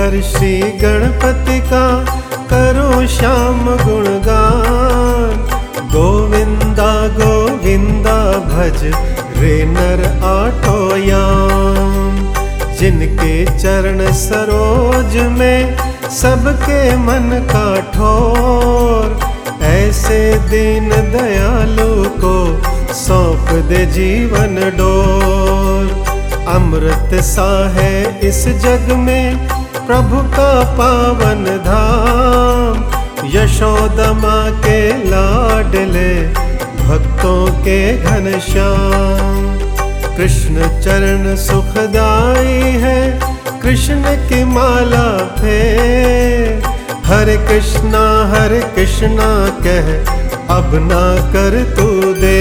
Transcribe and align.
कर 0.00 0.20
श्री 0.22 0.58
गणपति 0.80 1.58
का, 1.60 1.86
करो 2.52 3.06
श्याम 3.06 3.64
गुणगान। 3.76 5.34
गोविंदा 5.92 6.92
गोविंदा, 7.08 8.14
भज 8.46 8.84
रे 9.38 9.52
नर 9.64 10.04
आठोयाम 10.24 12.16
जिनके 12.78 13.34
चरण 13.58 14.00
सरोज 14.12 15.16
में 15.38 15.76
सबके 16.10 16.80
मन 16.96 17.28
का 17.52 17.68
ठोर, 17.92 19.18
ऐसे 19.66 20.20
दीन 20.48 20.90
दयालु 21.12 21.92
को 22.16 22.36
सौंप 22.96 23.52
दे 23.68 23.86
जीवन 23.92 24.56
डोर। 24.78 25.98
अमृत 26.48 27.14
सा 27.24 27.50
है 27.70 27.94
इस 28.28 28.44
जग 28.62 28.92
में 28.96 29.59
प्रभु 29.90 30.18
का 30.34 30.50
पावन 30.78 31.44
धाम, 31.62 32.76
यशोदमा 33.28 34.36
के 34.66 34.82
लाडले 35.04 36.12
भक्तों 36.80 37.46
के 37.64 37.80
घनश्याम 37.98 39.48
कृष्ण 40.16 40.68
चरण 40.80 41.34
सुखदाई 41.36 42.54
है, 42.84 43.00
कृष्ण 43.62 44.14
की 44.28 44.42
माला 44.52 45.08
फे 45.40 45.58
हरे 47.06 47.36
कृष्णा 47.48 48.04
हरे 48.34 48.60
कृष्णा 48.76 49.28
कह, 49.66 49.92
अब 50.54 50.70
ना 50.84 51.04
कर 51.32 51.62
तू 51.76 51.90
दे 52.14 52.38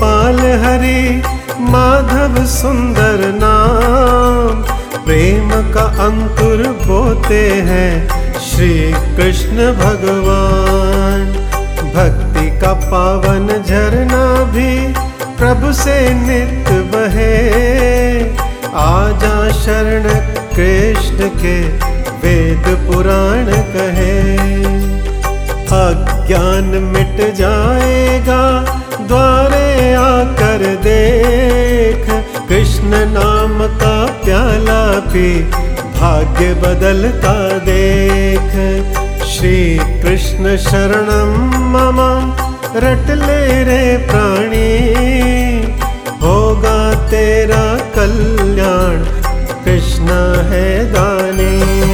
गोपाल 0.00 0.38
हरि, 0.62 1.22
माधव 1.60 2.44
सुंदर 2.46 3.18
नाम। 3.34 4.62
प्रेम 5.04 5.50
का 5.74 5.82
अंकुर 6.04 6.62
बोते 6.86 7.40
हैं 7.66 7.92
श्री 8.40 8.70
कृष्ण 9.16 9.66
भगवान। 9.72 11.26
भक्ति 11.94 12.46
का 12.60 12.72
पावन 12.72 13.46
झरना 13.68 14.24
भी 14.54 14.72
प्रभु 15.38 15.72
से 15.72 15.98
नित 16.14 16.72
बहे। 16.94 17.36
आजा 18.86 19.36
शरण 19.52 20.08
कृष्ण 20.56 21.28
के 21.42 21.56
वेद 22.22 22.64
पुराण 22.86 23.46
कहे। 23.76 24.18
अज्ञान 25.80 26.64
मिट 26.92 27.34
जाएगा 27.34 28.42
द्वारे 29.10 29.94
आकर 29.94 30.62
देख, 30.82 32.10
कृष्ण 32.48 32.98
नाम 33.08 33.58
का 33.78 33.94
प्याला 34.24 34.82
पी 35.06 35.28
भाग्य 35.96 36.52
बदलता 36.62 37.34
देख। 37.66 38.54
श्री 39.30 39.56
कृष्ण 40.02 40.56
शरणम 40.58 41.34
मम 41.72 42.00
रट 42.76 43.10
ले 43.18 43.42
रे 43.64 43.82
प्राणी, 44.06 44.70
होगा 46.22 46.80
तेरा 47.10 47.64
कल्याण, 47.96 49.04
कृष्ण 49.64 50.20
है 50.50 50.68
दानी। 50.92 51.89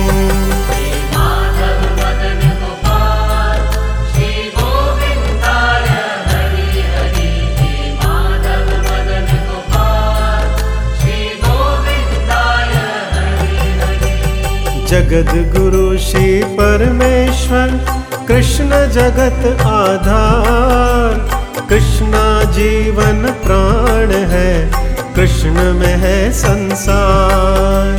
जगत 14.97 15.59
गुरु 15.59 15.99
श्री 15.99 16.43
परमेश्वर, 16.45 17.73
कृष्ण 18.29 18.69
जगत 18.69 19.61
आधार। 19.61 21.15
कृष्णा 21.69 22.43
जीवन 22.43 23.21
प्राण 23.45 24.13
है, 24.13 24.73
कृष्ण 25.15 25.51
में 25.51 25.97
है 25.97 26.33
संसार। 26.33 27.93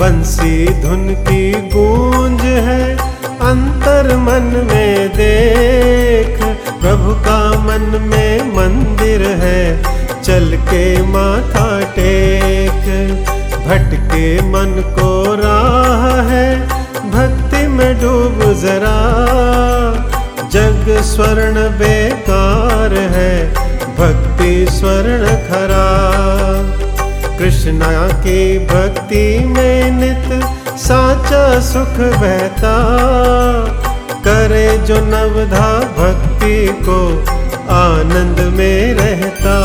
बंसी 0.00 0.66
धुन 0.82 1.08
की 1.08 1.52
गूंज 1.52 2.40
है, 2.40 2.94
अंतर 3.24 4.16
मन 4.16 4.68
में 4.72 5.08
देख। 5.08 6.44
प्रभु 6.80 7.14
का 7.14 7.50
मन 7.60 8.02
में 8.02 8.56
मंदिर 8.56 9.22
है, 9.22 9.82
चल 10.22 10.56
के 10.56 11.02
माथा 11.02 11.80
टेक। 11.80 13.35
भटके 13.66 14.42
मन 14.42 14.96
को 14.98 15.34
राह 15.34 16.20
है, 16.20 16.68
भक्ति 17.10 17.66
में 17.68 18.00
डूब 18.00 18.52
जरा। 18.52 18.98
जग 20.52 21.02
स्वर्ण 21.02 21.54
बेकार 21.54 22.94
है, 22.94 23.54
भक्ति 23.98 24.66
स्वर्ण 24.70 25.26
खरा। 25.26 25.86
कृष्णा 27.38 28.08
की 28.08 28.58
भक्ति 28.58 29.44
में 29.44 29.90
नित 29.90 30.44
साचा 30.76 31.60
सुख 31.60 32.20
बहता। 32.20 32.76
करे 34.24 34.78
जो 34.78 34.94
नवधा 34.94 35.80
भक्ति 35.80 36.66
को 36.82 37.18
आनंद 37.70 38.54
में 38.54 38.94
रहता। 38.94 39.56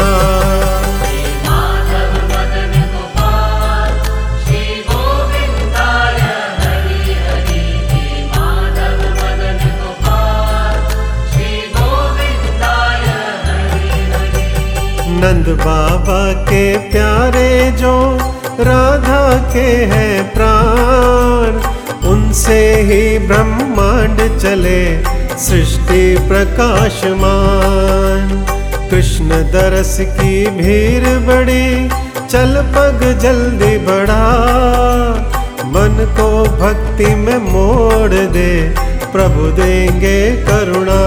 के 16.51 16.77
प्यारे 16.77 17.71
जो 17.71 18.17
राधा 18.59 19.53
के 19.53 19.59
हैं 19.59 20.33
प्राण, 20.33 21.61
उनसे 22.09 22.81
ही 22.81 23.19
ब्रह्मांड 23.19 24.39
चले 24.39 25.03
सृष्टि 25.37 26.27
प्रकाशमान। 26.27 28.45
कृष्ण 28.91 29.25
दरस 29.25 29.97
की 30.01 30.47
भीड़ 30.47 31.27
बड़ी, 31.27 31.89
चल 32.27 32.71
पग 32.75 33.19
जल्दी 33.21 33.77
बढ़ा। 33.77 34.31
मन 35.65 36.15
को 36.19 36.57
भक्ति 36.57 37.15
में 37.15 37.37
मोड़ 37.37 38.09
दे, 38.09 38.75
प्रभु 39.11 39.51
देंगे 39.51 40.45
करुणा। 40.49 40.99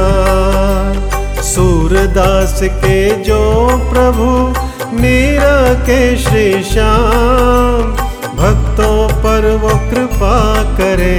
सूरदास 1.43 2.61
के 2.63 3.23
जो 3.23 3.69
प्रभु 3.93 4.55
मीरा 4.95 5.75
के 5.87 6.17
श्री 6.17 6.63
श्याम, 6.65 7.83
भक्तों 8.37 9.09
पर 9.23 9.47
वो 9.57 9.75
कृपा 9.91 10.39
करे, 10.79 11.17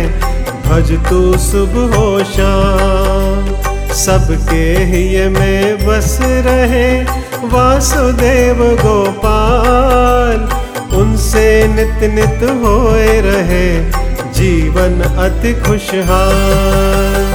भज 0.65 0.91
तू 1.09 1.37
सुबह 1.37 1.95
हो 1.95 2.07
शाम। 2.25 3.53
सबके 3.95 4.63
हिय 4.85 5.27
में 5.29 5.85
बस 5.87 6.17
रहे 6.21 6.89
वासुदेव 7.47 8.63
गोपाल, 8.81 10.47
उनसे 10.97 11.47
नित 11.67 12.09
नित 12.13 12.43
होए 12.63 13.21
रहे, 13.21 13.67
जीवन 14.33 15.01
अति 15.01 15.53
खुशहाल। 15.61 17.34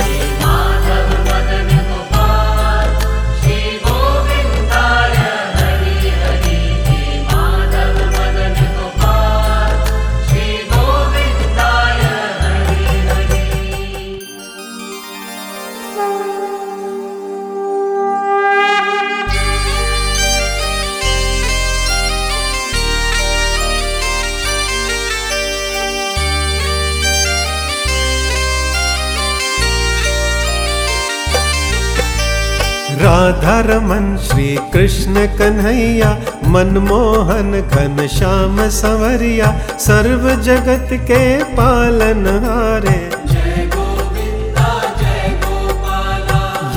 कृष्ण 35.11 35.27
कन्हैया, 35.39 36.11
मनमोहन 36.47 37.51
घन 37.61 38.07
श्याम 38.07 38.59
संवरिया, 38.69 39.47
सर्व 39.79 40.29
जगत 40.43 40.89
के 40.93 41.23
पालन 41.55 42.27
हारे। 42.45 42.99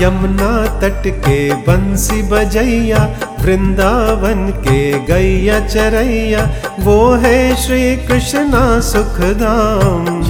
यमुना 0.00 0.80
तट 0.80 1.02
के 1.26 1.38
बंसी 1.66 2.22
बजैया, 2.22 2.98
वृंदावन 3.40 4.48
के 4.64 4.80
गैया 5.04 5.60
चरैया, 5.66 6.48
वो 6.80 6.98
है 7.14 7.38
श्री 7.56 7.96
कृष्णा 7.96 8.64
सुखधाम। 8.80 10.22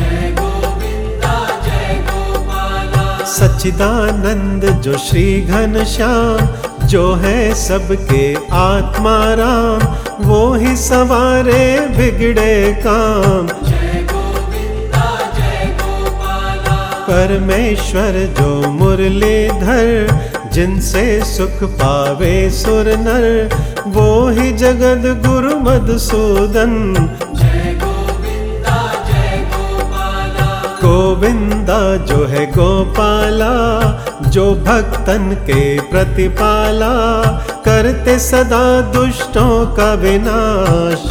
सच्चिदानंद 3.35 4.65
जो 4.83 4.99
श्री 4.99 5.41
घन 5.41 5.85
श्याम 5.85 6.64
जो 6.95 7.15
है 7.15 7.55
सबके 7.55 8.35
आत्मा 8.53 9.35
राम, 9.35 9.81
वो 10.25 10.55
ही 10.55 10.77
सवारे 10.77 11.81
बिगड़े 11.81 12.83
काम। 12.87 13.49
परमेश्वर 17.09 18.13
जो 18.39 18.71
मुरलीधर, 18.71 20.21
जिनसे 20.53 21.25
सुख 21.25 21.65
पावे 21.65 22.51
सुर 22.51 22.87
नर, 22.89 23.51
वो 23.87 24.29
ही 24.29 24.53
जगत 24.53 25.27
गुरु 25.27 25.59
मधुसूदन। 25.59 26.95
गोविंदा 30.85 31.97
जो 31.97 32.25
है 32.27 32.47
गोपाला 32.47 33.55
जो 34.35 34.55
भक्तन 34.55 35.35
के 35.41 35.81
प्रतिपाला 35.81 36.95
करते 37.65 38.19
सदा 38.19 38.81
दुष्टों 38.81 39.67
का 39.67 39.95
विनाश। 39.95 41.05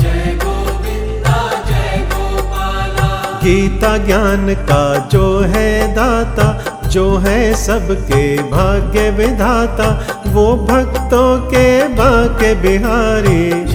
गीता 3.43 3.97
ज्ञान 3.97 4.53
का 4.53 5.07
जो 5.11 5.39
है 5.39 5.95
दाता, 5.95 6.47
जो 6.87 7.17
है 7.17 7.53
सबके 7.53 8.37
भाग्य 8.37 9.09
विधाता, 9.09 10.07
वो 10.27 10.55
भक्तों 10.55 11.39
के 11.39 11.87
बाके 11.87 12.55
बिहारी। 12.55 13.65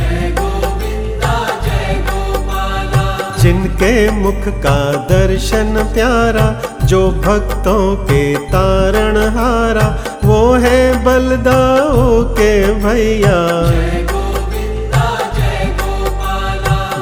जिनके 3.42 4.10
मुख 4.10 4.48
का 4.48 4.92
दर्शन 4.92 5.90
प्यारा 5.94 6.62
जो 6.88 7.08
भक्तों 7.10 7.96
के 7.96 8.22
तारण 8.36 9.16
हारा 9.16 9.86
वो 10.24 10.52
है 10.52 11.04
बलदाओ 11.04 12.22
के 12.22 12.52
भैया। 12.74 13.38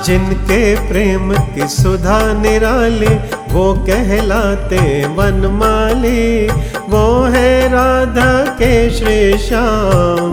जिनके 0.02 0.88
प्रेम 0.88 1.32
की 1.54 1.68
सुधा 1.68 2.20
निराली, 2.32 3.14
वो 3.52 3.72
कहलाते 3.74 4.80
मनमाली 5.08 6.46
वो 6.88 7.22
है 7.24 7.68
राधा 7.68 8.32
के 8.58 8.90
श्री 8.90 9.38
श्याम। 9.38 10.32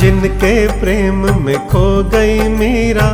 जिनके 0.00 0.54
प्रेम 0.80 1.44
में 1.44 1.58
खो 1.68 2.02
गई 2.04 2.40
मीरा 2.48 3.06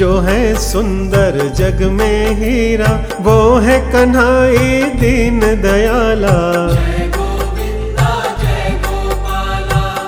जो 0.00 0.18
है 0.18 0.54
सुंदर 0.54 1.34
जग 1.56 1.82
में 1.82 2.30
हीरा, 2.30 2.88
वो 3.20 3.54
है 3.54 3.78
कन्हाई 3.92 4.82
दीन 4.82 5.40
दयाला। 5.40 6.36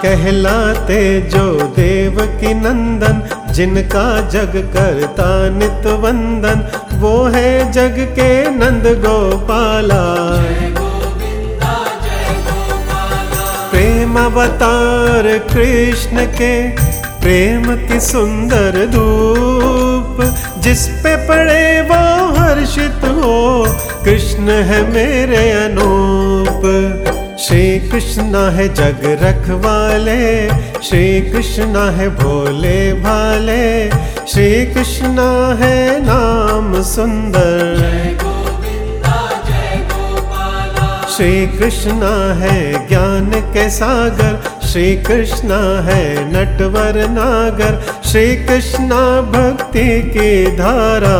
कहलाते 0.02 1.20
जो 1.20 1.44
देव 1.76 2.16
की 2.40 2.54
नंदन, 2.54 3.20
जिनका 3.52 4.28
जग 4.28 4.56
करता 4.76 5.28
नित 5.48 5.86
वंदन, 5.86 6.64
वो 6.94 7.24
है 7.24 7.72
जग 7.72 7.98
के 8.12 8.50
नंद 8.50 8.86
गोपाला। 9.04 10.02
प्रेम 13.70 14.18
अवतार 14.20 15.38
कृष्ण 15.38 16.26
के 16.26 16.91
प्रेम 17.22 17.64
की 17.86 18.00
सुंदर 18.00 18.86
धूप, 18.86 20.22
जिस 20.58 20.86
पे 21.02 21.14
पड़े 21.28 21.80
वो 21.80 22.00
हर्षित 22.34 23.04
हो, 23.04 23.64
कृष्ण 24.04 24.50
है 24.62 24.80
मेरे 24.90 25.50
अनूप। 25.50 26.62
श्री 27.38 27.78
कृष्ण 27.90 28.40
है 28.50 28.69
जग 28.74 29.00
रखवाले, 29.22 30.48
श्री 30.82 31.20
कृष्ण 31.30 31.90
है 31.90 32.08
भोले 32.16 32.92
भाले, 32.92 33.90
श्री 34.26 34.50
कृष्ण 34.66 35.28
है 35.62 35.78
नाम 36.04 36.82
सुंदर। 36.82 37.60
श्री 41.16 41.46
कृष्ण 41.46 42.08
है 42.38 42.88
ज्ञान 42.88 43.30
के 43.54 43.69
सागर 43.70 44.40
श्री 44.72 44.94
कृष्ण 44.96 45.52
है 45.84 46.02
नटवर 46.26 46.96
नागर 47.08 47.74
श्री 48.04 48.36
कृष्ण 48.36 48.88
भक्ति 49.32 49.84
की 50.14 50.56
धारा। 50.56 51.19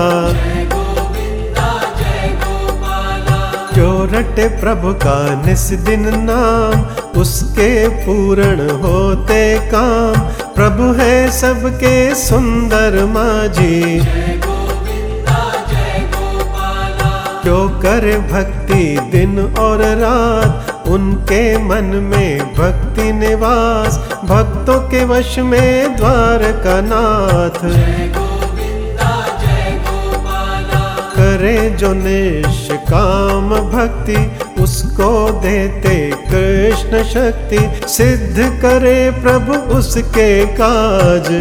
जो 3.75 3.91
रटे 4.05 4.49
प्रभु 4.61 4.93
का 4.95 5.19
निस 5.47 5.69
दिन 5.83 6.09
नाम, 6.25 6.81
उसके 7.21 7.89
पूर्ण 7.89 8.71
होते 8.81 9.45
काम। 9.69 10.21
प्रभु 10.55 10.93
है 10.93 11.31
सबके 11.31 12.15
सुंदर 12.15 13.05
माझी 13.05 14.01
जो 17.45 17.69
करे 17.83 18.19
भक्ति 18.33 18.85
दिन 19.13 19.39
और 19.59 19.81
रात 19.99 20.62
उनके 20.93 21.59
मन 21.59 21.85
में 21.85 22.55
भक्ति 22.55 23.13
निवास, 23.13 23.97
भक्तों 24.25 24.81
के 24.81 25.05
वश 25.05 25.39
में 25.39 25.97
द्वार 25.97 26.43
का 26.65 26.81
नाथ। 26.81 27.61
करे 31.17 31.71
जो 31.71 31.93
निष्काम 31.93 33.49
भक्ति, 33.71 34.17
उसको 34.63 35.11
देते 35.41 35.97
कृष्ण 36.31 37.03
शक्ति, 37.05 37.89
सिद्ध 37.89 38.37
करे 38.63 39.11
प्रभु 39.23 39.79
उसके 39.79 40.47
काज। 40.47 41.33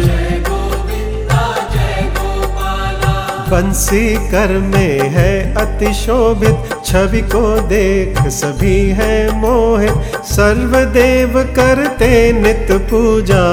बंसी 3.52 4.30
कर 4.30 4.48
में 4.58 5.00
है 5.10 5.32
अतिशोभित। 5.54 6.84
छवि 6.84 7.20
को 7.20 7.60
देख 7.68 8.28
सभी 8.28 8.78
है 8.90 9.16
मोहित 9.36 10.22
सर्वदेव 10.26 11.42
करते 11.56 12.10
नित 12.32 12.72
पूजा। 12.90 13.44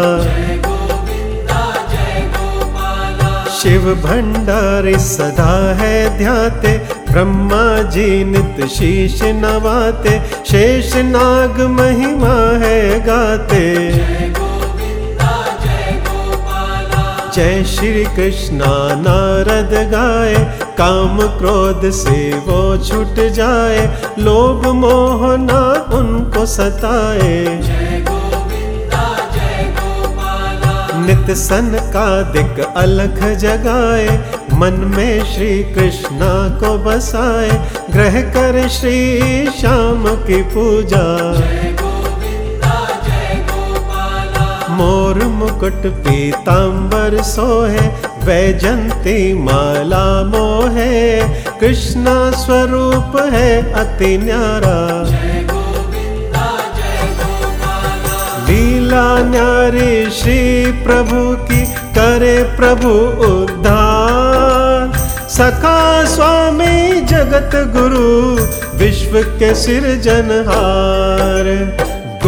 शिव 3.60 3.94
भंडारी 4.04 4.96
सदा 5.00 5.54
है 5.76 6.18
ध्याते। 6.18 6.78
ब्रह्मा 7.12 7.64
जी 7.92 8.24
नित 8.24 8.66
शीश 8.68 9.22
नवाते। 9.24 10.20
शेष 10.46 10.96
नाग 10.96 11.62
महिमा 11.70 12.36
है 12.66 13.00
गाते। 13.00 14.49
जय 17.36 17.64
श्री 17.64 18.06
कृष्णा, 18.06 18.96
नारद 18.96 19.92
गाए 19.92 20.60
काम 20.78 21.18
क्रोध 21.22 21.90
से 21.90 22.34
वो 22.34 22.78
छूट 22.78 23.32
जाए। 23.32 24.02
लोभ 24.20 24.68
मोहना 24.68 25.88
उनको 25.98 26.46
सताए। 26.46 27.46
नित 31.06 31.38
सन 31.38 31.80
का 31.94 32.22
दिक 32.22 32.74
अलख 32.78 33.38
जगाए। 33.38 34.32
मन 34.54 34.94
में 34.98 35.36
श्री 35.36 35.64
कृष्णा 35.64 36.60
को 36.60 36.78
बसाए। 36.78 37.68
ग्रह 37.92 38.22
कर 38.22 38.70
श्री 38.70 39.22
श्याम 39.60 40.06
की 40.08 40.44
पूजा। 40.44 41.34
मोर 45.20 45.28
मुकुट 45.28 45.86
पीतांबर 45.86 47.24
सोहे 47.24 47.88
वैजंती 48.26 49.34
माला 49.34 50.24
मोहे। 50.24 51.20
कृष्णा 51.60 52.32
स्वरूप 52.32 53.30
है 53.34 53.74
अति 53.74 54.18
न्यारा। 54.18 55.04
लीला 58.50 59.20
न्यारी 59.20 60.10
श्री 60.10 60.72
प्रभु 60.72 61.46
की 61.46 61.66
करे 61.66 62.44
प्रभु 62.44 62.90
उद्धार। 63.26 64.98
सखा 65.30 66.06
स्वामी 66.06 67.02
जगत 67.02 67.52
गुरु, 67.54 68.36
विश्व 68.78 69.22
के 69.24 69.56
सिर 69.56 69.82
सिरजनहार 69.82 71.46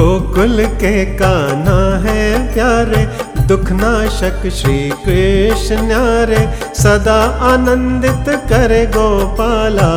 गोकुल 0.02 0.66
के 0.66 1.06
काना 1.06 2.10
है 2.10 2.22
प्यारे 2.54 3.02
दुख 3.48 3.72
नाशक 3.72 4.50
श्री 4.50 4.78
कृष्ण 4.90 5.82
न्यारे, 5.82 6.40
सदा 6.76 7.18
आनंदित 7.50 8.30
करे 8.30 8.86
गोपाला। 8.86 9.92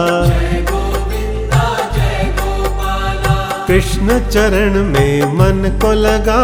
कृष्ण 3.66 4.18
चरण 4.28 4.82
में 4.82 5.24
मन 5.32 5.78
को 5.82 5.92
लगा, 5.92 6.42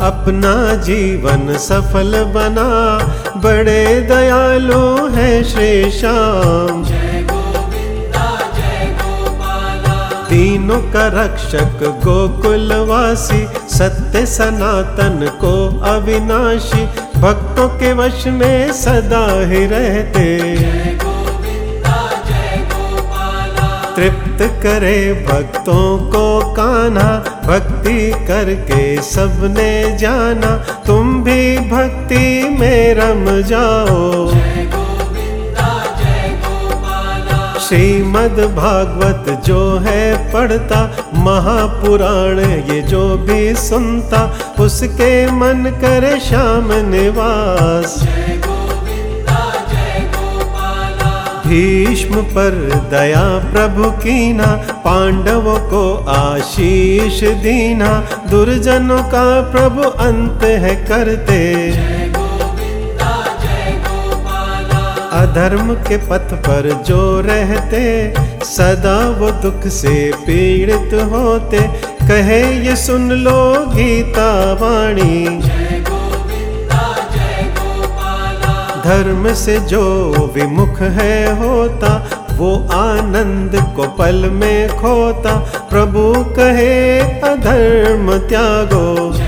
अपना 0.00 0.74
जीवन 0.74 1.56
सफल 1.58 2.24
बना। 2.24 2.68
बड़े 3.36 4.00
दयालु 4.00 4.82
है 5.16 5.44
श्री 5.44 5.90
श्याम। 5.90 6.93
तीनों 10.64 10.80
का 10.92 11.06
रक्षक 11.12 11.82
गोकुलवासी 12.04 13.40
सत्य 13.68 14.24
सनातन 14.26 15.26
को 15.40 15.52
अविनाशी 15.84 16.84
भक्तों 17.20 17.68
के 17.80 17.92
वश 17.92 18.26
में 18.36 18.72
सदा 18.72 19.26
ही 19.50 19.64
रहते। 19.66 20.24
तृप्त 23.96 24.42
करे 24.62 24.96
भक्तों 25.28 25.84
को 26.10 26.24
काना 26.54 27.06
भक्ति 27.46 27.98
करके 28.26 28.82
सबने 29.02 29.72
जाना 29.98 30.56
तुम 30.86 31.22
भी 31.24 31.58
भक्ति 31.70 32.26
में 32.60 32.94
रम 32.94 33.24
जाओ। 33.42 34.53
श्रीमद 37.68 38.40
भागवत 38.56 39.42
जो 39.46 39.78
है 39.78 40.32
पढ़ता, 40.32 40.80
महापुराण 41.14 42.38
ये 42.40 42.82
जो 42.82 43.18
भी 43.18 43.54
सुनता, 43.54 44.38
उसके 44.60 45.30
मन 45.30 45.64
करे 45.80 46.20
श्याम 46.20 46.72
निवास। 46.72 48.02
भीष्म 51.46 52.22
पर 52.22 52.54
दया 52.90 53.22
प्रभु 53.52 53.90
कीना, 53.90 54.46
पांडवों 54.84 55.58
को 55.70 55.82
आशीष 56.10 57.22
दीना, 57.42 57.90
दुर्जनों 58.30 59.02
का 59.04 59.26
प्रभु 59.50 59.82
अंत 59.82 60.44
है 60.44 60.74
करते। 60.84 61.42
अधर्म 65.34 65.74
के 65.74 65.96
पथ 65.96 66.34
पर 66.34 66.82
जो 66.86 67.20
रहते, 67.20 68.14
सदा 68.44 69.10
वो 69.10 69.30
दुख 69.30 69.66
से 69.66 70.12
पीड़ित 70.16 70.94
होते। 70.94 71.58
कहे, 72.08 72.68
ये 72.68 72.76
सुन 72.76 73.10
लो 73.10 73.66
गीता 73.68 74.52
वाणी। 74.52 75.42
धर्म 78.84 79.34
से 79.34 79.60
जो 79.60 80.12
विमुख 80.34 80.80
है 80.80 81.38
होता, 81.38 82.08
वो 82.32 82.68
आनंद 82.72 83.72
को 83.76 83.82
पल 83.82 84.14
में 84.14 84.68
खोता। 84.68 85.36
प्रभु 85.70 86.14
कहे, 86.30 87.00
अधर्म 87.00 88.18
त्यागो। 88.18 89.23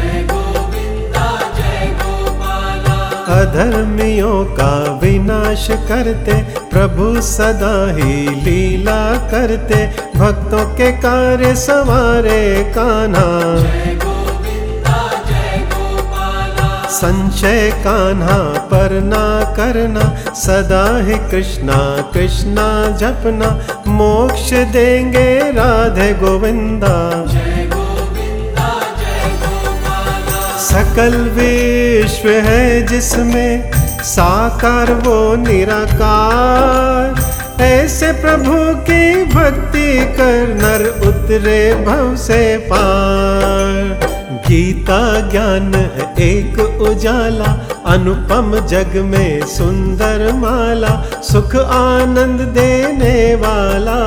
अधर्मियों 3.36 4.44
का 4.44 5.00
विनाश 5.02 5.68
करते, 5.70 6.34
प्रभु 6.70 7.20
सदा 7.20 7.96
ही 7.96 8.40
लीला 8.44 9.16
करते। 9.30 9.86
भक्तों 10.18 10.64
के 10.74 10.92
कार्य 10.92 11.54
सवारे 11.54 12.72
कान्हा। 12.78 13.26
संशय 16.90 17.70
कान्हा 17.84 18.38
पर 18.68 19.00
ना 19.00 19.54
करना, 19.54 20.34
सदा 20.34 20.84
ही 20.98 21.14
कृष्णा 21.30 22.10
कृष्णा 22.12 22.68
जपना। 22.96 23.50
मोक्ष 23.88 24.52
देंगे 24.52 25.52
राधे 25.52 26.12
गोविंदा। 26.14 26.96
सकल 30.76 31.14
विश्व 31.14 32.28
है 32.28 32.86
जिसमें 32.86 33.70
साकार 34.02 34.92
वो 34.94 35.36
निराकार। 35.36 37.14
ऐसे 37.62 38.12
प्रभु 38.12 38.82
की 38.82 39.24
भक्ति 39.24 40.06
कर 40.18 40.54
नर 40.54 41.08
उतरे 41.08 41.74
भव 41.74 42.16
से 42.16 42.56
पार। 42.56 44.08
गीता 44.48 45.30
ज्ञान 45.30 45.74
एक 46.18 46.58
उजाला, 46.80 47.68
अनुपम 47.86 48.66
जग 48.66 48.96
में 48.96 49.46
सुंदर 49.46 50.32
माला, 50.32 51.04
सुख 51.22 51.56
आनंद 51.56 52.40
देने 52.40 53.34
वाला। 53.34 54.00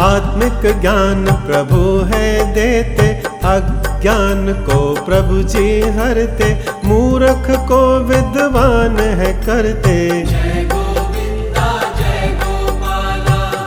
आत्मिक 0.00 0.80
ज्ञान 0.80 1.24
प्रभु 1.24 1.80
है 2.14 2.54
देते, 2.54 3.08
अज्ञान 3.44 4.52
को 4.52 5.04
प्रभु 5.04 5.42
जी 5.42 5.80
हरते, 5.80 6.64
मूर्ख 6.84 7.50
को 7.68 7.98
विद्वान 8.00 8.98
है 8.98 9.32
करते। 9.46 10.24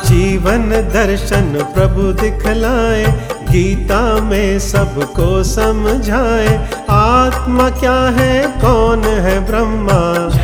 जीवन 0.05 0.69
दर्शन 0.69 1.53
प्रभु 1.73 2.01
दिखलाए, 2.01 3.05
गीता 3.51 4.21
में 4.21 4.59
सबको 4.59 5.43
समझाए, 5.43 6.69
आत्मा 6.89 7.69
क्या 7.69 7.99
है, 8.09 8.43
कौन 8.61 9.03
है 9.03 9.39
ब्रह्मा? 9.45 10.42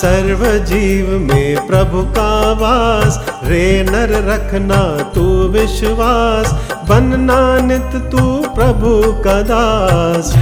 सर्व 0.00 0.64
जीव 0.64 1.10
में 1.10 1.66
प्रभु 1.66 2.02
का 2.02 2.52
वास। 2.52 3.40
रे 3.44 3.86
नर 3.90 4.28
रखना 4.28 5.10
तू 5.10 5.48
विश्वास। 5.48 6.68
बनना 6.88 7.58
नित 7.58 8.02
तू 8.12 8.48
प्रभु 8.54 9.22
का 9.22 9.42
दास। 9.42 10.34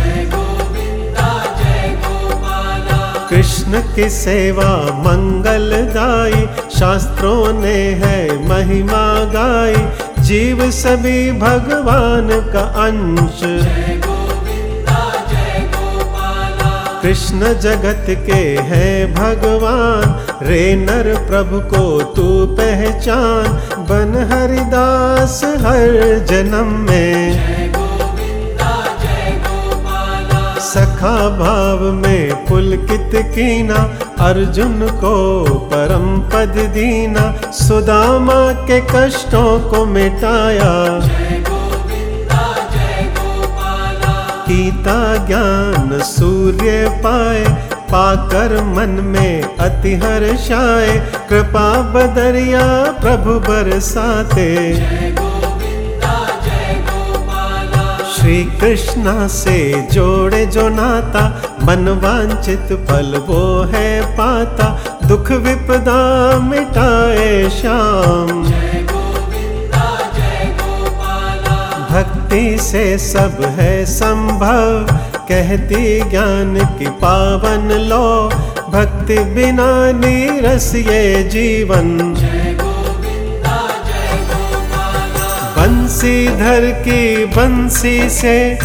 कृष्ण 3.31 3.95
की 3.95 4.11
सेवा 4.11 4.77
मंगल 4.77 5.09
मंगलदाई 5.09 6.49
शास्त्रों 6.79 7.53
ने 7.53 8.01
है 8.05 8.49
महिमा 8.49 9.25
गाई। 9.25 9.77
जीव 10.23 10.71
सभी 10.71 11.33
भगवान 11.33 12.29
का 12.53 12.61
अंश। 12.61 13.41
कृष्ण 17.03 17.39
जगत 17.41 18.07
के 18.09 18.57
हैं 18.61 19.15
भगवान, 19.15 20.27
रे 20.47 20.75
नर 20.77 21.27
प्रभु 21.31 21.61
को 21.61 22.03
तू 22.03 22.47
पहचान। 22.47 23.45
बन 23.85 24.29
हरिदास 24.33 25.45
हर 25.45 26.19
जन्म 26.31 26.67
में। 26.67 27.49
सखा 30.61 31.29
भाव 31.29 31.93
में 31.93 32.47
पुलकित 32.47 33.11
कीना, 33.15 33.99
अर्जुन 34.21 34.89
को 34.89 35.45
परम 35.45 36.19
पद 36.19 36.55
दीना। 36.75 37.51
सुदामा 37.53 38.53
के 38.53 38.81
कष्टों 38.81 39.61
को 39.61 39.87
मिटाया। 39.87 41.01
गीता 44.79 45.27
ज्ञान 45.27 45.99
सूर्य 46.03 46.89
पाए, 47.05 47.45
पाकर 47.91 48.63
मन 48.65 48.89
में 49.05 49.57
अति 49.57 49.95
हर्षाए 49.95 50.97
कृपा 51.29 51.71
बदरिया 51.95 52.63
प्रभु 53.01 53.39
बरसाते। 53.41 54.75
श्री 58.13 58.45
कृष्णा 58.61 59.27
से 59.29 59.59
जोड़े 59.93 60.45
जो 60.47 60.69
नाता, 60.69 61.27
मन 61.63 61.89
वांछित 62.05 62.73
फल 62.89 63.17
वो 63.27 63.63
है 63.63 64.17
पाता। 64.17 64.69
दुख 65.09 65.31
विपदा 65.31 66.01
मिटाए 66.41 67.49
श्याम। 67.51 68.58
भक्ति 72.29 72.59
से 72.59 72.99
सब 72.99 73.55
है 73.59 73.85
संभव। 73.85 74.87
कहती 75.29 76.11
ज्ञान 76.11 76.79
की 76.79 76.87
पावन 76.87 77.73
लो। 77.73 78.29
भक्ति 78.71 79.19
बिना 79.19 79.93
नीरस 79.93 80.75
ये 80.75 81.23
जीवन। 81.23 82.15
बंसीधर 85.57 86.83
की 86.85 87.25
बंसी 87.25 88.11
से 88.11 88.59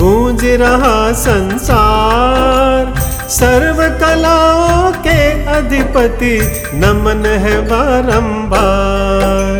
गूंज 0.00 0.44
रहा 0.44 1.12
संसार। 1.12 2.94
सर्व 3.28 4.00
कलाओं 4.00 4.92
के 4.92 5.44
अधिपति 5.44 6.62
नमन 6.74 7.26
है 7.26 7.68
बारंबार। 7.68 9.59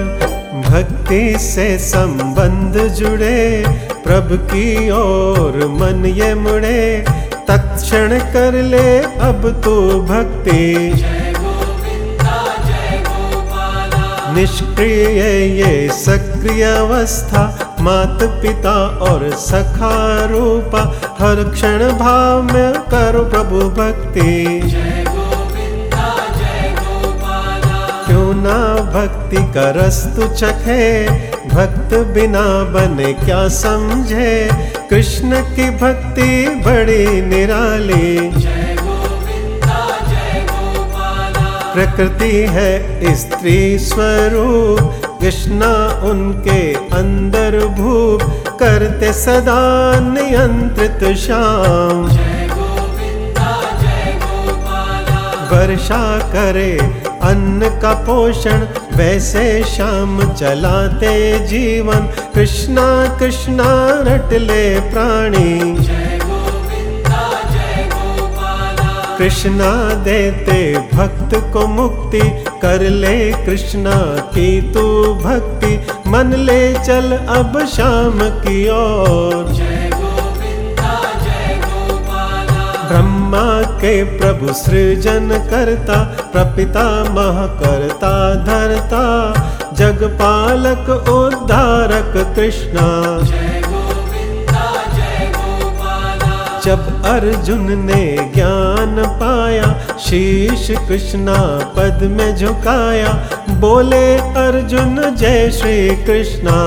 भक्ति 1.11 1.39
से 1.39 1.67
संबंध 1.79 2.77
जुड़े, 2.95 3.65
प्रभु 4.05 4.37
की 4.47 4.91
ओर 4.91 5.57
मन 5.71 6.05
ये 6.07 6.35
मुड़े। 6.35 7.05
तत्क्षण 7.49 8.19
कर 8.33 8.63
ले 8.63 9.01
अब 9.21 9.49
तू 9.65 9.75
भक्ति। 10.03 10.93
निष्क्रिय 14.35 15.21
ये 15.59 15.89
सक्रिय 15.93 16.63
अवस्था 16.65 17.43
मात 17.81 18.19
पिता 18.43 18.75
और 19.03 19.31
सखा 19.41 20.25
रूपा। 20.27 20.83
हर 21.19 21.43
क्षण 21.51 21.91
भाव 21.99 22.43
में 22.43 22.73
करो 22.95 23.25
प्रभु 23.25 23.69
भक्ति। 23.81 24.61
क्यों 28.41 28.87
भक्ति 28.87 29.37
का 29.37 29.71
रस 29.71 30.07
तू 30.17 30.27
चखे, 30.35 31.09
भक्त 31.49 31.95
बिना 31.95 32.65
बने 32.65 33.13
क्या 33.13 33.49
समझे? 33.49 34.51
कृष्ण 34.91 35.41
की 35.43 35.71
भक्ति 35.71 36.49
बड़ी 36.67 37.23
निराली। 37.23 38.31
प्रकृति 41.75 42.31
है 42.31 43.15
स्त्री 43.15 43.79
स्वरूप, 43.79 45.03
कृष्णा 45.21 46.01
उनके 46.11 46.75
अंदर 46.75 47.67
भूप, 47.67 48.23
करते 48.61 49.13
सदा 49.13 49.61
नियंत्रित 50.01 51.17
शाम 51.17 52.09
वर्षा 55.53 56.19
करे 56.19 57.10
अन्न 57.23 57.69
का 57.83 57.95
पोषण 57.95 58.67
वैसे 58.97 59.65
शाम 59.65 60.33
चलाते 60.33 61.39
जीवन। 61.47 62.09
कृष्णा 62.35 63.19
कृष्णा 63.19 63.67
रट 64.01 64.33
ले 64.33 64.81
प्राणी। 64.81 65.77
कृष्णा 69.19 69.95
देते 69.95 70.79
भक्त 70.97 71.53
को 71.53 71.67
मुक्ति, 71.67 72.21
कर 72.63 72.81
ले 72.81 73.33
कृष्णा 73.47 73.97
की 74.35 74.73
तू 74.73 75.15
भक्ति। 75.15 75.87
मन 76.07 76.33
ले 76.33 76.75
चल 76.75 77.13
अब 77.13 77.67
शाम 77.67 78.19
की 78.21 78.69
ओर। 78.69 79.45
ब्रह्मा 82.89 83.20
के 83.81 84.03
प्रभु 84.05 84.53
सृजन 84.53 85.29
करता, 85.51 86.03
प्रपिता 86.33 87.05
मह 87.05 87.47
करता 87.61 88.35
धरता 88.35 89.05
जगपालक 89.73 90.91
उद्धारक 91.09 92.13
कृष्णा। 92.37 92.89
जब 96.65 97.05
अर्जुन 97.05 97.67
ने 97.87 98.33
ज्ञान 98.35 98.97
पाया, 99.09 99.97
शीश 99.99 100.71
कृष्णा 100.89 101.37
पद 101.77 102.03
में 102.03 102.37
झुकाया। 102.37 103.13
बोले, 103.51 104.15
अर्जुन, 104.19 105.15
जय 105.15 105.51
श्री 105.51 105.97
कृष्णा 106.05 106.59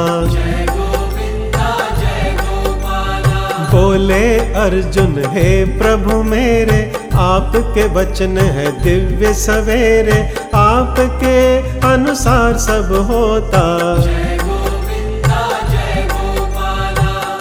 बोले, 3.72 4.40
अर्जुन, 4.40 5.24
हे 5.28 5.66
प्रभु 5.66 6.24
मेरे 6.24 6.82
आपके 7.16 7.88
वचन 7.88 8.38
है 8.38 8.82
दिव्य 8.82 9.34
सवेरे, 9.34 10.34
आपके 10.56 11.58
अनुसार 11.88 12.58
सब 12.58 13.08
होता। 13.12 13.64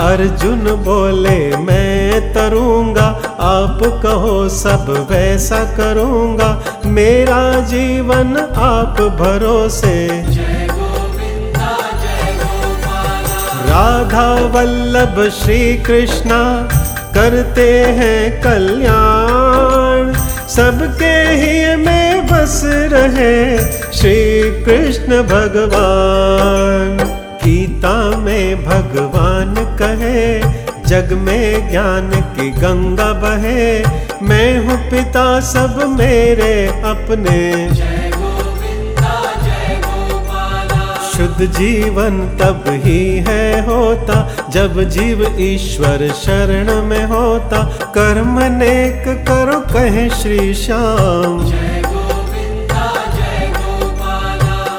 अर्जुन 0.03 0.59
बोले, 0.59 1.57
मैं 1.57 2.35
तरूँगा, 2.35 3.07
आप 3.41 3.79
कहो 4.03 4.49
सब 4.49 5.09
वैसा 5.11 5.65
करूँगा। 5.77 6.63
मेरा 6.87 7.61
जीवन 7.61 8.37
आप 8.57 9.01
भरोसे। 9.21 10.09
राधा 13.69 14.35
वल्लभ 14.55 15.31
श्री 15.31 15.77
कृष्णा 15.77 16.69
करते 17.15 17.85
हैं 17.85 18.43
कल्याण। 18.43 19.22
सबके 20.53 21.15
ही 21.33 21.77
में 21.77 22.27
बस 22.27 22.61
रहे 22.65 23.59
श्री 23.93 24.65
कृष्ण 24.65 25.23
भगवान। 25.23 26.97
गीता 27.45 28.19
में 28.19 28.65
भगवान 28.65 29.55
कहे, 29.55 30.41
जग 30.87 31.13
में 31.13 31.71
ज्ञान 31.71 32.11
की 32.11 32.51
गंगा 32.51 33.13
बहे। 33.13 33.85
मैं 34.23 34.67
हूँ 34.67 34.77
पिता 34.91 35.41
सब 35.41 35.97
मेरे 35.99 36.67
अपने। 36.67 37.43
जीवन 41.47 42.39
तब 42.41 42.65
ही 42.69 43.17
है 43.17 43.67
होता, 43.67 44.47
जब 44.51 44.83
जीव 44.83 45.37
ईश्वर 45.41 46.13
शरण 46.13 46.83
में 46.83 47.05
होता। 47.05 47.63
कर्म 47.95 48.39
नेक 48.43 49.25
करो, 49.29 49.61
कहे 49.61 50.11
श्री 50.11 50.55
श्याम। 50.55 51.53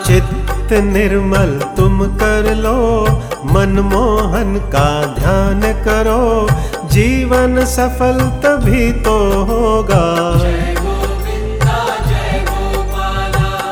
चित्त 0.07 0.73
निर्मल 0.73 1.59
तुम 1.77 2.05
कर 2.05 2.55
लो, 2.55 3.05
मनमोहन 3.45 4.55
का 4.57 5.05
ध्यान 5.05 5.61
करो। 5.61 6.49
जीवन 6.87 7.65
सफल 7.65 8.19
तभी 8.19 8.91
तो 8.91 9.43
होगा। 9.43 10.33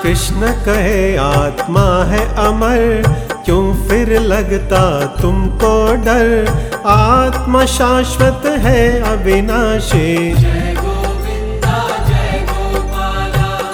कृष्ण 0.04 0.36
कहे, 0.36 1.18
आत्मा 1.18 2.04
है 2.04 2.36
अमर, 2.36 3.04
क्यों 3.46 3.88
फिर 3.88 4.20
लगता 4.20 5.06
तुमको 5.22 5.96
डर? 5.96 6.48
आत्मा 6.86 7.66
शाश्वत 7.66 8.42
है 8.46 9.02
अविनाशी। 9.02 10.32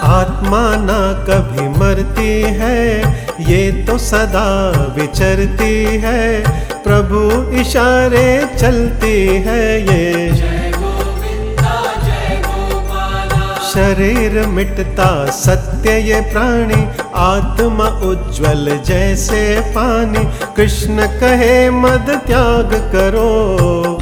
आत्मा 0.04 0.76
ना 0.76 1.26
कभी 1.30 1.68
मरती 1.70 2.42
है, 2.42 3.02
ये 3.40 3.72
तो 3.72 3.98
सदा 3.98 4.72
विचरती 4.98 5.86
है। 5.86 6.42
प्रभु 6.84 7.52
इशारे 7.56 8.50
चलती 8.60 9.28
है 9.28 9.82
ये। 9.82 10.47
शरीर 13.78 14.48
मिटता 14.48 15.26
सत्य 15.26 15.92
ये 15.92 16.22
प्राणी, 16.22 16.88
आत्मा 17.16 17.86
उज्जवल 17.86 18.80
जैसे 18.86 19.60
पानी। 19.60 20.24
कृष्ण 20.56 21.08
कहे, 21.08 21.70
मद 21.70 22.22
त्याग 22.28 22.74
करो। 22.96 23.98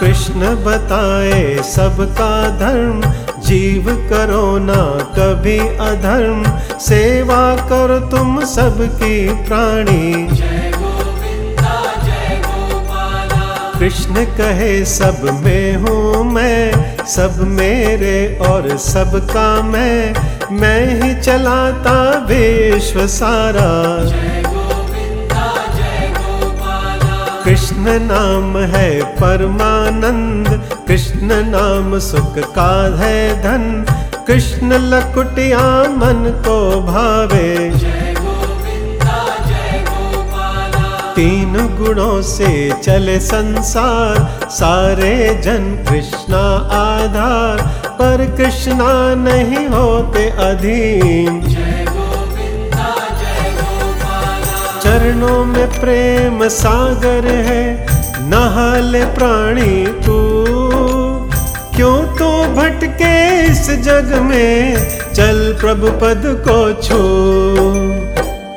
कृष्ण 0.00 0.40
बताए, 0.40 1.62
सबका 1.62 2.48
धर्म, 2.48 3.00
जीव 3.40 4.08
करो 4.10 4.58
ना 4.58 4.82
कभी 5.18 5.58
अधर्म। 5.58 6.44
सेवा 6.78 7.56
करो 7.56 7.98
तुम 7.98 8.44
सबकी 8.44 9.28
प्राणी। 9.28 10.28
कृष्ण 13.84 14.24
कहे 14.24 14.84
सब 14.84 15.24
में 15.44 15.76
हूँ 15.76 16.24
मैं 16.24 17.06
सब 17.06 17.40
मेरे 17.48 18.38
और 18.48 18.76
सबका 18.78 19.62
मैं 19.62 20.14
मैं 20.50 21.02
ही 21.02 21.22
चलाता 21.22 21.96
विश्व 22.28 23.06
सारा। 23.06 23.68
कृष्ण 27.44 27.98
नाम 28.00 28.56
है 28.58 29.02
परमानंद 29.20 30.48
कृष्ण 30.88 31.42
नाम 31.50 31.98
सुख 31.98 32.38
का 32.54 32.98
है 32.98 33.42
धन 33.42 33.84
कृष्ण 34.26 34.72
लकुटिया 34.72 35.66
मन 35.96 36.42
को 36.46 36.80
भावे। 36.80 37.83
तीन 41.54 41.76
गुणों 41.76 42.22
से 42.22 42.72
चले 42.82 43.20
संसार। 43.20 44.48
सारे 44.50 45.42
जन 45.44 45.84
कृष्णा 45.88 46.40
आधार 46.76 47.62
पर 47.86 48.24
कृष्णा 48.36 49.14
नहीं 49.14 49.66
होते 49.66 50.30
अधीन। 50.30 51.40
चरणों 54.82 55.44
में 55.44 55.80
प्रेम 55.80 56.48
सागर 56.48 57.26
है, 57.26 57.86
नहाले 58.20 59.04
प्राणी 59.04 59.86
तू। 59.86 60.18
क्यों 61.76 61.96
तो 62.18 62.44
भटके 62.54 63.44
इस 63.46 63.70
जग 63.70 64.18
में? 64.22 64.76
चल 65.14 65.56
प्रभु 65.60 65.86
पद 65.86 66.22
को 66.48 66.82
छू। 66.82 67.83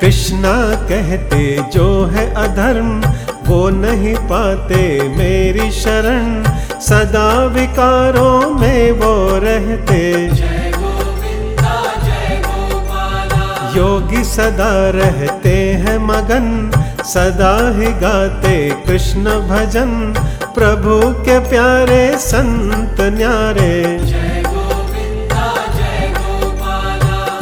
कृष्णा 0.02 0.76
कहते, 0.76 1.64
जो 1.74 2.06
है 2.06 2.34
अधर्म, 2.34 3.02
वो 3.48 3.70
नहीं 3.70 4.16
पाते 4.16 5.10
मेरी 5.10 5.72
शरण। 5.72 6.44
सदा 6.80 7.46
विकारों 7.46 8.50
में 8.50 8.92
वो 8.92 9.40
रहते। 9.40 10.30
योगी 13.78 14.24
सदा 14.24 14.90
रहते 14.90 15.50
हैं 15.50 15.98
मगन, 15.98 16.72
सदा 17.04 17.80
ही 17.80 17.92
गाते 17.94 18.70
कृष्ण 18.88 19.24
भजन। 19.24 20.14
प्रभु 20.56 21.14
के 21.14 21.40
प्यारे 21.40 22.18
संत 22.18 22.98
न्यारे। 23.02 24.00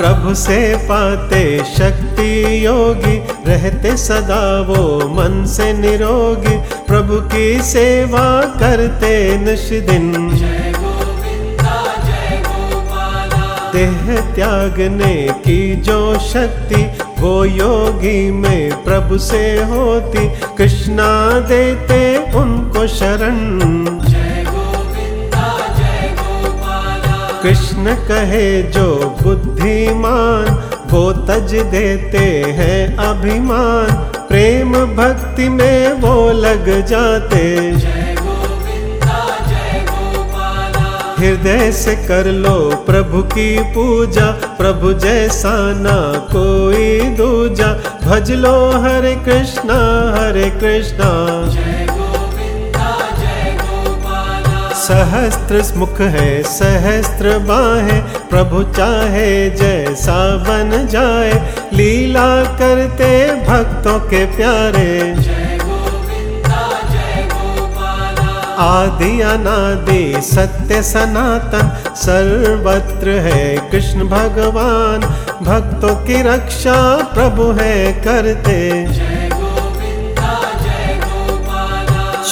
प्रभु 0.05 0.35
से 0.35 0.75
पाते 0.75 1.63
शक्ति 1.77 2.65
योगी, 2.65 3.17
रहते 3.47 3.97
सदा 3.97 4.61
वो 4.61 4.99
मन 5.07 5.45
से 5.45 5.73
निरोगी। 5.73 6.57
प्रभु 6.87 7.15
की 7.15 7.61
सेवा 7.61 8.41
करते 8.41 9.37
निश 9.37 9.69
दिन। 9.69 10.29
देह 13.73 14.21
त्यागने 14.35 15.29
की 15.31 15.75
जो 15.75 16.19
शक्ति, 16.19 16.97
वो 17.19 17.45
योगी 17.45 18.31
में 18.31 18.83
प्रभु 18.83 19.17
से 19.17 19.63
होती। 19.63 20.29
कृष्णा 20.57 21.39
देते 21.39 22.17
उनको 22.17 22.87
शरण। 22.87 23.94
कृष्ण 27.75 27.95
कहे 28.07 28.61
जो 28.63 28.85
बुद्धिमान, 29.21 30.45
वो 30.87 31.11
तज 31.27 31.53
देते 31.71 32.19
हैं 32.57 32.95
अभिमान। 32.97 33.89
प्रेम 34.29 34.73
भक्ति 34.95 35.47
में 35.49 35.93
वो 35.93 36.31
लग 36.31 36.69
जाते। 36.87 37.43
हृदय 41.19 41.71
से 41.71 41.95
कर 42.07 42.25
लो 42.25 42.57
प्रभु 42.85 43.21
की 43.33 43.57
पूजा, 43.73 44.31
प्रभु 44.57 44.93
जैसा 44.93 45.53
ना 45.75 45.97
कोई 46.31 46.99
दूजा। 47.17 47.73
भज 48.05 48.31
लो 48.31 48.55
हरे 48.81 49.15
कृष्णा 49.25 49.79
हरे 50.17 50.49
कृष्णा। 50.59 51.13
सहस्त्र 54.85 55.63
मुख 55.75 55.99
है, 56.01 56.43
सहस्त्र 56.43 57.37
बाहें। 57.37 58.01
प्रभु 58.29 58.63
चाहे 58.63 59.49
जैसा 59.49 60.17
बन 60.37 60.87
जाए, 60.87 61.31
लीला 61.73 62.43
करते 62.43 63.09
भक्तों 63.45 63.99
के 63.99 64.25
प्यारे। 64.25 65.15
आदि 68.57 69.21
अनादि 69.21 70.21
सत्य 70.21 70.81
सनातन 70.83 71.71
सर्वत्र 71.95 73.09
है 73.09 73.69
कृष्ण 73.71 74.03
भगवान। 74.03 74.99
भक्तों 75.45 75.95
की 75.95 76.21
रक्षा 76.21 76.77
प्रभु 77.13 77.51
है 77.51 77.93
करते। 77.93 78.61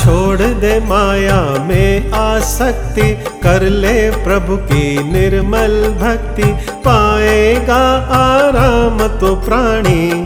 छोड़ 0.03 0.37
दे 0.37 0.79
माया 0.79 1.41
में 1.41 2.11
आसक्ति, 2.11 3.17
कर 3.43 3.61
ले 3.61 4.11
प्रभु 4.11 4.57
की 4.57 5.11
निर्मल 5.11 5.75
भक्ति। 6.01 6.43
पाएगा 6.85 7.83
आराम 8.17 9.07
तो 9.07 9.35
प्राणी। 9.35 10.25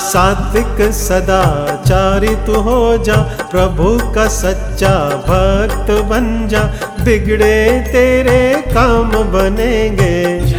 सात्विक 0.00 0.92
सदाचारी 0.92 2.34
तू 2.36 2.60
हो 2.60 2.96
जा, 2.98 3.16
प्रभु 3.50 4.14
का 4.14 4.28
सच्चा 4.28 4.94
भक्त 4.98 5.90
बन 5.90 6.48
जा। 6.48 6.62
बिगड़े 7.04 7.84
तेरे 7.92 8.64
काम 8.74 9.10
बनेंगे। 9.10 10.55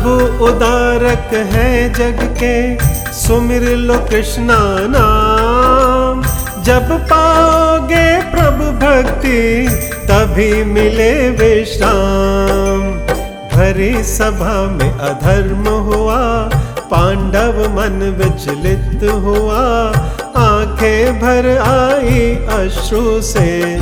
प्रभु 0.00 0.44
उदारक 0.44 1.34
है 1.34 1.92
जग 1.92 2.36
के, 2.42 2.76
सुमिर 3.12 3.62
लो 3.62 3.94
कृष्णा 3.94 4.56
नाम। 4.80 6.22
जब 6.62 6.92
पाओगे 7.02 8.22
प्रभु 8.22 8.64
भक्ति, 8.64 9.68
तभी 10.04 10.64
मिले 10.64 11.30
विश्राम 11.30 12.80
भरी 13.54 14.04
सभा 14.04 14.62
में 14.70 14.98
अधर्म 14.98 15.68
हुआ, 15.68 16.50
पांडव 16.90 17.62
मन 17.76 18.16
विचलित 18.18 19.10
हुआ। 19.10 19.60
आँखें 20.36 21.20
भर 21.20 21.58
आई 21.58 22.34
अश्रु 22.36 23.22
से। 23.22 23.76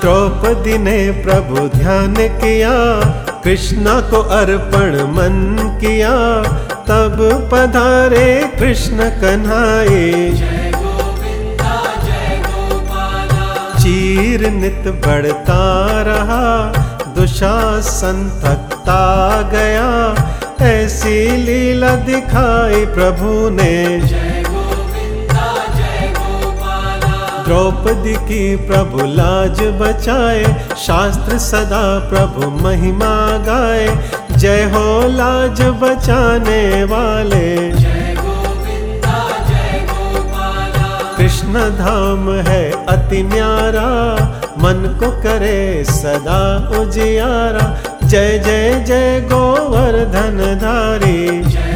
द्रौपदी 0.00 0.78
ने 0.78 1.10
प्रभु 1.10 1.78
ध्यान 1.78 2.14
किया, 2.14 2.74
कृष्णा 3.44 4.00
को 4.00 4.22
अर्पण 4.22 4.96
मन 5.02 5.56
किया। 5.80 6.42
तब 6.88 7.48
पधारे 7.52 8.52
कृष्ण 8.58 8.96
कन्हाए। 8.96 10.30
चीर 13.80 14.50
नित 14.50 14.84
बढ़ता 15.06 15.62
रहा, 16.02 16.72
दुशासन 17.18 18.18
थकता 18.44 19.42
गया। 19.42 19.90
ऐसी 20.62 21.36
लीला 21.36 21.94
दिखाई 21.96 22.84
प्रभु 22.86 23.48
ने। 23.50 24.00
द्रौपदी 27.50 28.14
की 28.14 28.56
प्रभु 28.56 28.98
लाज 29.06 29.60
बचाए, 29.60 30.42
शास्त्र 30.78 31.38
सदा 31.38 31.80
प्रभु 32.08 32.50
महिमा 32.64 33.14
गाए। 33.38 33.88
जय 34.36 34.62
हो 34.64 34.84
लाज 35.08 35.62
बचाने 35.62 36.84
वाले। 36.84 37.72
कृष्ण 41.16 41.52
धाम 41.52 42.30
है 42.40 42.86
अति 42.86 43.22
न्यारा, 43.22 43.90
मन 44.58 44.96
को 45.00 45.10
करे 45.22 45.84
सदा 45.84 46.40
उजियारा। 46.80 47.66
जय 48.04 48.38
जय 48.38 48.84
जय 48.86 49.20
गोवर्धन 49.32 50.38
धारी। 50.62 51.69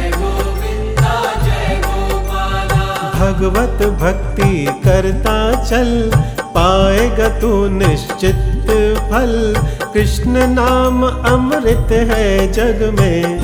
भगवत 3.15 3.85
भक्ति 4.01 4.65
करता 4.83 5.63
चल, 5.65 6.11
पाएगा 6.41 7.29
तू 7.39 7.69
निश्चित 7.69 8.67
फल। 9.11 9.55
कृष्ण 9.93 10.47
नाम 10.47 11.03
अमृत 11.05 11.91
है 11.91 12.51
जग 12.51 12.99
में। 12.99 13.39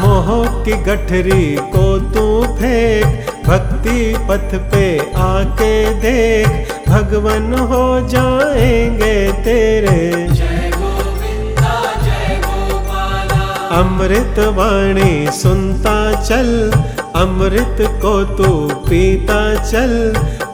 मोह 0.00 0.64
की 0.64 0.72
गठरी 0.72 1.56
को 1.56 1.98
तू 1.98 2.54
फेंक, 2.54 3.26
भक्ति 3.46 4.14
पथ 4.28 4.54
पे 4.72 4.98
आके 5.16 5.94
देख। 5.94 6.72
भगवन 6.88 7.54
हो 7.54 8.08
जाएँगे 8.08 9.32
तेरे। 9.32 10.51
अमृत 13.72 14.38
वाणी 14.38 15.30
सुनता 15.32 16.22
चल, 16.22 16.48
अमृत 17.16 17.76
को 18.02 18.12
तू 18.34 18.52
पीता 18.88 19.42
चल, 19.70 19.92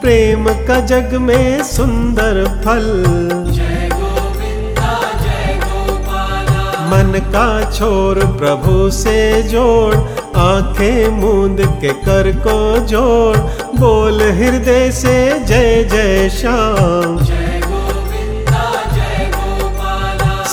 प्रेम 0.01 0.45
का 0.67 0.79
जग 0.85 1.13
में 1.13 1.63
सुंदर 1.63 2.43
फल। 2.65 2.87
मन 6.91 7.19
का 7.33 7.71
छोर 7.71 8.25
प्रभु 8.37 8.89
से 8.91 9.43
जोड़, 9.43 9.95
आँखें 10.37 11.09
मूंद 11.09 11.61
के 11.81 11.89
कर 12.05 12.31
को 12.47 12.77
जोड़, 12.85 13.37
बोल 13.79 14.21
हृदय 14.21 14.91
से 14.91 15.39
जय 15.39 15.83
जय 15.83 16.29
श्याम। 16.29 17.28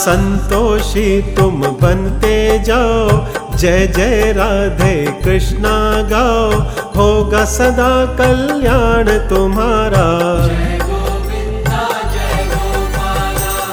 संतोषी 0.07 1.23
तुम 1.23 1.62
बनते 1.62 2.59
जाओ। 2.59 3.27
जय 3.57 3.87
जय 3.87 4.33
राधे 4.37 5.07
कृष्णा 5.25 6.03
गाओ। 6.03 6.51
होगा 6.97 7.45
सदा 7.45 8.07
कल्याण 8.07 9.29
तुम्हारा। 9.29 10.07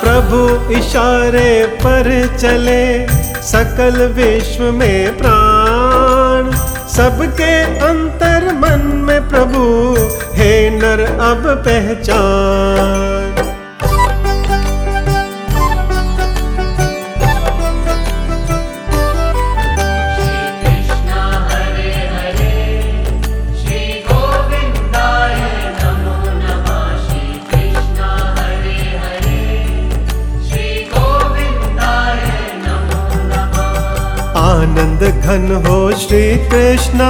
प्रभु 0.03 0.71
इशारे 0.73 1.65
पर 1.65 2.37
चले, 2.37 3.07
सकल 3.41 4.07
विश्व 4.07 4.63
में 4.63 5.17
प्राण। 5.17 6.51
सबके 6.87 7.61
अंतर 7.61 8.53
मन 8.53 8.97
में 8.97 9.29
प्रभु, 9.29 9.95
हे 10.33 10.69
नर 10.69 10.99
अब 11.21 11.63
पहचान। 11.67 13.22
घन 35.23 35.63
हो 35.67 35.91
श्री 35.91 36.35
कृष्णा 36.49 37.09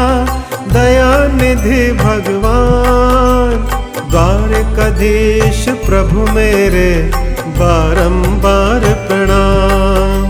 दया 0.74 1.12
निधि 1.28 1.92
भगवान। 1.92 3.56
द्वारकाधीश 4.12 5.66
प्रभु 5.70 6.32
मेरे, 6.32 7.12
बारंबार 7.58 8.84
प्रणाम। 9.08 10.30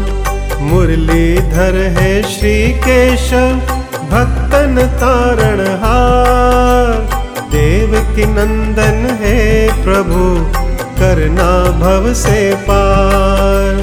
मुरलीधर 0.64 1.76
है 1.98 2.12
श्री 2.24 2.56
केशव 2.86 3.60
भक्तन 4.12 4.82
तारण 5.02 5.60
हार 5.84 6.94
देव 7.52 8.16
की 8.16 8.26
नंदन 8.26 9.18
है 9.22 9.40
प्रभु 9.84 10.24
करना 11.00 11.52
भव 11.80 12.14
से 12.14 12.56
पार। 12.56 13.82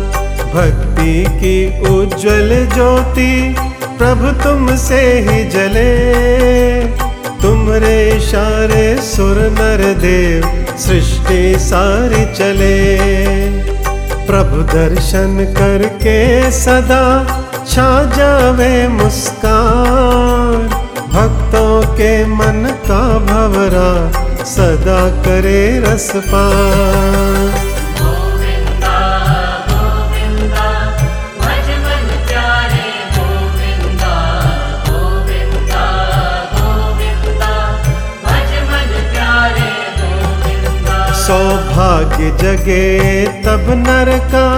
भक्ति 0.55 1.25
की 1.31 1.57
उज्जवल 1.81 2.69
ज्योति 2.75 3.57
प्रभु 4.01 4.29
तुमसे 4.43 5.01
ही 5.29 5.45
जले। 5.45 5.91
तुमरे 7.43 7.97
इशारे 8.11 8.87
सुर 9.03 9.39
नर 9.59 9.83
देव, 9.95 10.47
सृष्टि 10.79 11.59
सारी 11.59 12.25
चले। 12.35 12.97
प्रभु 14.27 14.63
दर्शन 14.63 15.55
करके 15.59 16.19
सदा 16.51 17.05
छा 17.69 17.91
जावे 18.17 18.89
मुस्कान। 18.89 20.69
भक्तों 21.13 21.95
के 21.95 22.27
मन 22.27 22.79
का 22.91 23.03
भवरा 23.19 23.91
सदा 24.45 25.09
करे 25.23 25.81
रस 25.81 26.13
पान। 26.17 27.60
सौभाग्य 41.81 42.31
जगे 42.41 43.27
तब 43.43 43.69
नर 43.79 44.09
का 44.33 44.49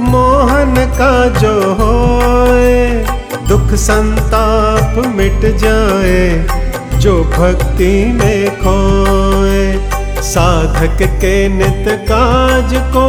मोहन 0.00 0.74
का 0.98 1.14
जो 1.38 1.52
होए, 1.72 2.86
दुख 3.48 3.74
संताप 3.74 4.96
मिट 5.06 5.44
जाए, 5.56 6.22
जो 6.98 7.12
भक्ति 7.24 7.92
में 8.12 8.56
खोए। 8.56 9.60
साधक 10.22 11.02
के 11.20 11.36
नित 11.48 11.88
काज 12.08 12.74
को 12.94 13.06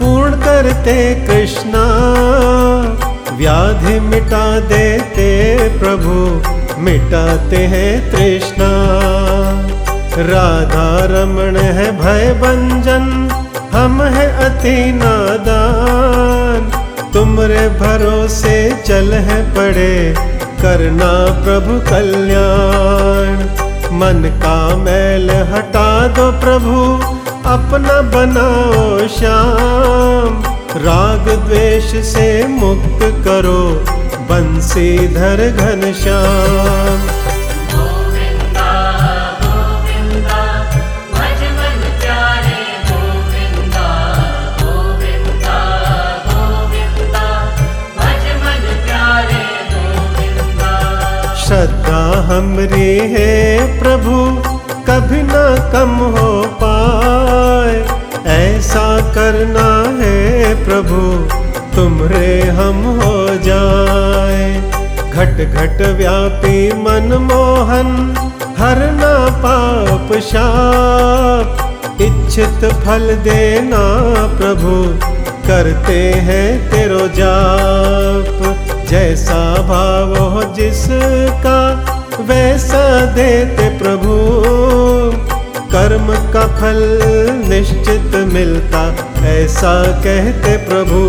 पूर्ण 0.00 0.40
करते 0.40 0.96
कृष्णा, 1.26 1.84
व्याधि 3.36 3.98
मिटा 4.00 4.48
देते 4.68 5.28
प्रभु, 5.78 6.16
मिटाते 6.80 7.66
हैं 7.66 7.92
तृष्णा। 8.10 8.72
राधा 10.18 10.88
रमण 11.04 11.56
है 11.56 11.90
भय 11.98 12.32
भंजन, 12.34 13.08
हम 13.72 14.02
है 14.02 14.26
अति 14.44 14.92
नादान। 14.92 16.70
तुमरे 17.12 17.68
भरोसे 17.68 18.56
चल 18.86 19.12
है 19.12 19.42
पड़े, 19.54 20.14
करना 20.62 21.10
प्रभु 21.44 21.78
कल्याण। 21.90 23.44
मन 23.92 24.22
का 24.42 24.76
मैल 24.76 25.30
हटा 25.30 26.08
दो 26.08 26.30
प्रभु, 26.40 26.80
अपना 27.48 28.00
बनाओ 28.14 29.08
श्याम। 29.08 30.42
राग 30.78 31.28
द्वेष 31.48 31.94
से 32.06 32.46
मुक्त 32.46 33.04
करो, 33.24 33.62
बंसीधर 34.30 35.50
घनश्याम 35.50 37.25
श्रद्धा 51.86 52.20
हमरी 52.28 52.98
है 53.10 53.80
प्रभु, 53.80 54.14
कभी 54.88 55.20
ना 55.22 55.44
कम 55.72 55.90
हो 56.14 56.30
पाए। 56.62 57.74
ऐसा 58.34 58.86
करना 59.14 59.66
है 60.00 60.54
प्रभु, 60.64 61.00
तुमरे 61.76 62.40
हम 62.50 62.82
हो 63.00 63.14
जाए। 63.44 64.50
घट 65.12 65.42
घट 65.44 65.82
व्यापी 65.96 66.58
मन 66.72 67.16
मोहन 67.22 67.94
हरना 68.58 69.14
पाप 69.44 70.12
शाप। 70.22 72.00
इच्छित 72.02 72.70
फल 72.84 73.14
देना 73.24 73.84
प्रभु, 74.36 74.76
करते 75.48 76.00
हैं 76.26 76.46
तेरो 76.70 77.06
जाप। 77.14 78.55
जैसा 78.88 79.54
भाव 79.54 80.16
हो 80.16 80.54
जिसका, 80.54 81.60
वैसा 82.20 83.06
देते 83.06 83.78
प्रभु। 83.78 84.16
कर्म 85.72 86.32
का 86.32 86.46
फल 86.46 86.98
निश्चित 87.48 88.32
मिलता, 88.32 88.96
ऐसा 89.26 89.84
कहते 89.84 90.56
प्रभु। 90.56 91.00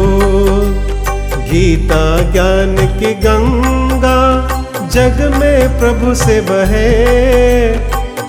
गीता 1.52 2.32
ज्ञान 2.32 2.76
की 3.00 3.14
गंगा, 3.14 4.48
जग 4.88 5.34
में 5.40 5.80
प्रभु 5.80 6.16
से 6.16 6.42
बहे। 6.42 7.18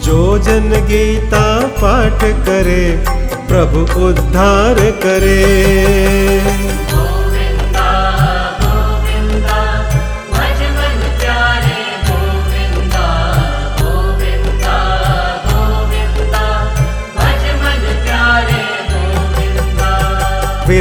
जो 0.07 0.39
जन 0.39 0.87
गीता 0.89 1.61
पाठ 1.61 2.25
करे, 2.25 3.05
प्रभु 3.49 4.01
उद्धार 4.01 4.75
करे। 4.75 5.59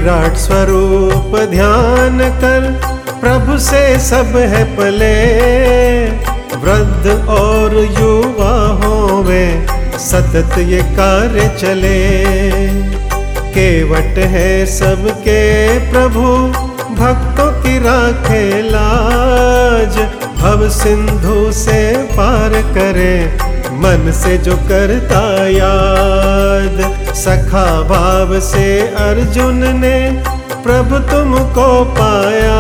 विराट 0.08 0.36
स्वरूप 0.36 1.34
ध्यान 1.50 2.20
कर, 2.20 2.65
प्रभु 3.22 3.58
से 3.58 3.80
सब 4.00 4.36
है 4.38 4.63
पले। 4.76 5.15
वृद्ध 6.58 7.28
और 7.30 7.76
युवा 8.00 8.54
होवे, 8.84 9.67
सतत 10.00 10.58
ये 10.60 10.82
कार्य 10.91 11.48
चले। 11.60 11.98
केवट 13.52 14.17
है 14.28 14.65
सबके 14.65 15.43
प्रभु, 15.91 16.24
भक्तों 16.96 17.52
की 17.63 17.78
राखे 17.80 18.62
लाज। 18.62 19.98
भव 20.39 20.70
सिंधु 20.70 21.52
से 21.52 21.82
पार 22.13 22.62
करे, 22.74 23.38
मन 23.74 24.12
से 24.15 24.38
जो 24.38 24.56
करता 24.56 25.26
याद। 25.50 26.97
सखा 27.18 27.66
भाव 27.82 28.40
से 28.40 28.66
अर्जुन 28.82 29.56
ने 29.56 29.98
प्रभु 30.64 30.98
तुमको 31.12 31.68
पाया। 31.86 32.60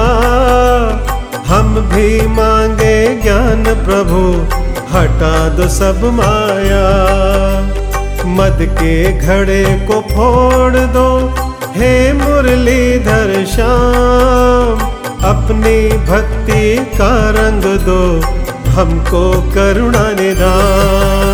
हम 1.47 1.75
भी 1.75 2.27
मांगे 2.27 3.21
ज्ञान 3.21 3.63
प्रभु, 3.85 4.21
हटा 4.93 5.49
दो 5.49 5.67
सब 5.67 6.03
माया। 6.13 6.87
मद 8.27 8.57
के 8.79 8.95
घड़े 9.17 9.63
को 9.87 9.99
फोड़ 10.01 10.73
दो, 10.73 11.07
हे 11.75 11.93
मुरलीधर 12.13 13.45
श्याम। 13.55 14.79
अपनी 15.27 15.77
भक्ति 16.07 16.63
का 16.97 17.13
रंग 17.29 17.63
दो, 17.79 18.01
हमको 18.71 19.23
करुणा 19.55 20.05
निदान। 20.11 21.26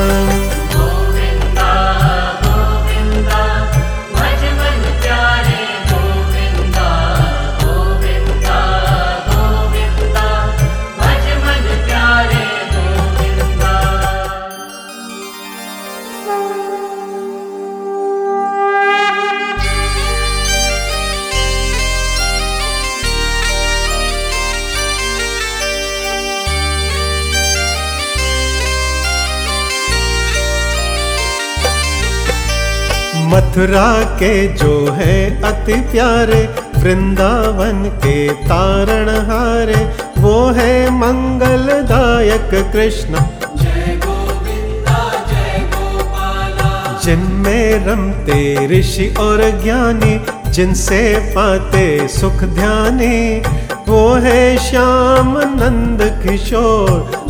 मथुरा 33.34 34.04
के 34.04 34.48
जो 34.48 34.92
है 34.92 35.42
अति 35.44 35.74
प्यारे 35.74 36.56
वृंदावन 36.78 37.84
के 37.98 38.34
तारण 38.34 39.10
हारे 39.10 39.86
वो 40.22 40.48
है 40.48 40.90
मंगलदायक 40.90 42.50
कृष्ण। 42.74 43.10
जय 43.56 44.00
गोविंदा 44.06 45.26
जय 45.30 45.60
गोपाला। 45.74 47.02
जिनमें 47.04 47.86
रमते 47.86 48.68
ऋषि 48.68 49.14
और 49.20 49.62
ज्ञानी 49.64 50.22
जिनसे 50.52 51.34
पाते 51.36 52.08
सुख 52.08 52.44
ध्यानी 52.44 53.42
वो 53.88 54.14
है 54.14 54.58
श्याम 54.58 55.38
नंद 55.38 56.02
किशोर। 56.24 57.23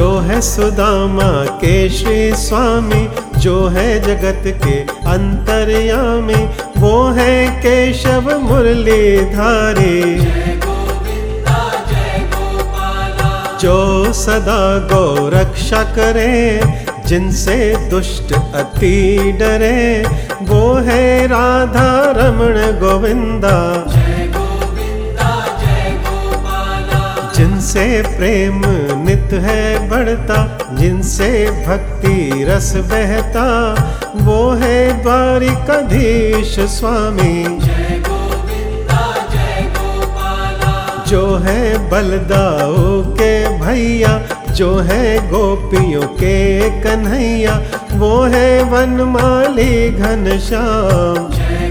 जो 0.00 0.18
है 0.18 0.40
सुदामा 0.40 1.44
के 1.44 1.88
श्री 1.88 2.34
स्वामी, 2.34 3.08
जो 3.40 3.66
है 3.66 4.00
जगत 4.00 4.42
के 4.46 4.78
अंतर्यामी, 5.10 6.44
वो 6.80 7.08
है 7.08 7.50
केशव 7.62 8.30
जय 11.90 12.28
गोपाला 12.32 13.58
जो 13.58 14.12
सदा 14.12 14.78
गौ 14.78 15.28
रक्षा 15.28 15.82
करे, 15.82 16.60
जिनसे 17.06 17.76
दुष्ट 17.90 18.32
अति 18.32 19.32
डरे, 19.40 20.06
वो 20.42 20.74
है 20.74 21.26
राधा 21.26 21.90
रमण 22.16 22.58
गोविंदा। 22.80 23.86
जिनसे 27.34 28.02
प्रेम 28.02 28.62
नित 29.30 29.42
है 29.42 29.88
बढ़ता 29.88 30.38
जिनसे 30.72 31.30
भक्ति 31.66 32.44
रस 32.48 32.72
बहता 32.90 33.46
वो 34.16 34.38
है 34.60 35.02
द्वारिकाधीश 35.02 36.58
स्वामी। 36.70 37.58
जय 37.60 38.02
जय 39.30 39.70
जो 41.08 41.22
है 41.36 41.90
बलदाओ 41.90 43.02
के 43.12 43.32
भैया 43.58 44.18
जो 44.54 44.74
है 44.80 45.04
गोपियों 45.30 46.02
के 46.14 46.36
कन्हैया 46.82 47.54
वो 47.94 48.12
है 48.24 48.64
घनश्याम 49.90 51.28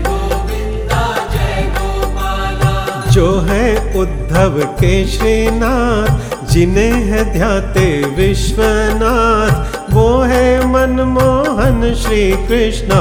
गोविंदा 0.07 1.03
जय 1.33 1.69
गोपाला। 1.77 3.11
जो 3.11 3.29
है 3.41 3.93
उद्धव 4.29 4.59
के 4.79 4.93
श्रीनाथ, 5.07 6.45
जिन्हें 6.45 6.93
है 7.03 7.23
ध्याते 7.33 7.85
विश्वनाथ, 8.15 9.93
वो 9.93 10.07
है 10.21 10.67
मनमोहन 10.67 11.93
श्री 11.95 12.31
कृष्णा 12.47 12.99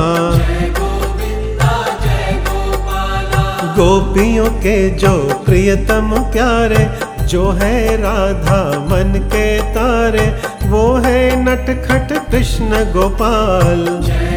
गोपियों 3.76 4.46
के 4.62 4.78
जो 4.90 5.12
प्रियतम 5.46 6.10
प्यारे, 6.32 6.86
जो 7.26 7.50
है 7.50 7.96
राधा 8.02 8.62
मन 8.80 9.12
के 9.26 9.46
तारे, 9.74 10.26
वो 10.68 10.94
है 10.96 11.20
नटखट 11.44 12.30
कृष्ण 12.30 12.84
गोपाल। 12.92 13.86
जय 14.02 14.27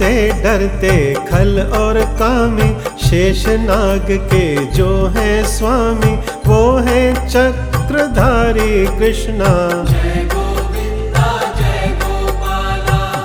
जिनसे 0.00 0.42
डरते 0.42 1.14
खल 1.30 1.60
और 1.76 2.00
कामी। 2.18 2.68
शेष 3.08 3.46
नाग 3.46 4.06
के 4.10 4.66
जो 4.66 5.06
है 5.06 5.44
स्वामी, 5.44 6.14
वो 6.46 6.76
है 6.76 7.28
चक्रधारी 7.28 8.86
कृष्णा। 8.98 9.50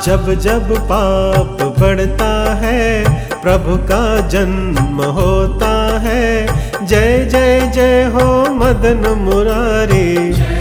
जब 0.06 0.34
जब 0.34 0.74
पाप 0.82 1.76
बढ़ता 1.80 2.34
है, 2.56 3.04
प्रभु 3.42 3.78
का 3.78 4.28
जन्म 4.28 5.02
होता 5.02 6.00
है। 6.00 6.46
जय 6.86 7.26
जय 7.32 7.72
जय 7.76 8.04
हो 8.14 8.54
मदन 8.54 9.10
मुरारी। 9.20 10.55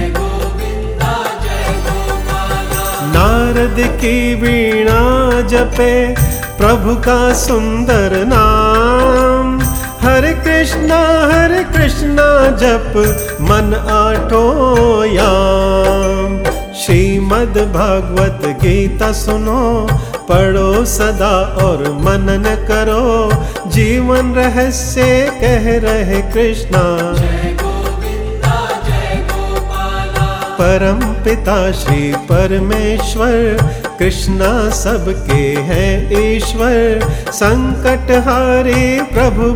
नारद 3.24 3.76
की 3.78 4.34
वीणा 4.34 5.40
जपे 5.40 6.14
प्रभु 6.58 6.94
का 6.94 7.34
सुंदर 7.34 8.24
नाम। 8.26 9.60
हरे 10.00 10.32
कृष्णा 10.32 10.98
हरे 11.32 11.64
कृष्णा, 11.64 12.50
जप 12.56 12.92
मन 13.40 13.74
आठो 13.74 14.44
याम। 15.04 16.44
श्रीमद् 16.74 17.58
भागवत 17.58 18.40
गीता 18.62 19.12
सुनो, 19.12 19.88
पढ़ो 20.28 20.84
सदा 20.84 21.64
और 21.64 21.78
मनन 22.00 22.66
करो। 22.68 23.32
जीवन 23.70 24.34
रहस्य 24.34 25.02
कह 25.40 25.78
रहे 25.88 26.22
कृष्णा। 26.22 27.14
परम 30.54 31.00
पिता 31.24 31.72
श्री 31.72 32.12
परमेश्वर, 32.16 33.32
कृष्णा 33.98 34.70
सबके 34.70 35.42
हैं 35.62 36.12
ईश्वर। 36.18 37.08
संकट 37.32 38.10
हारी, 38.26 39.00
प्रभु 39.02 39.50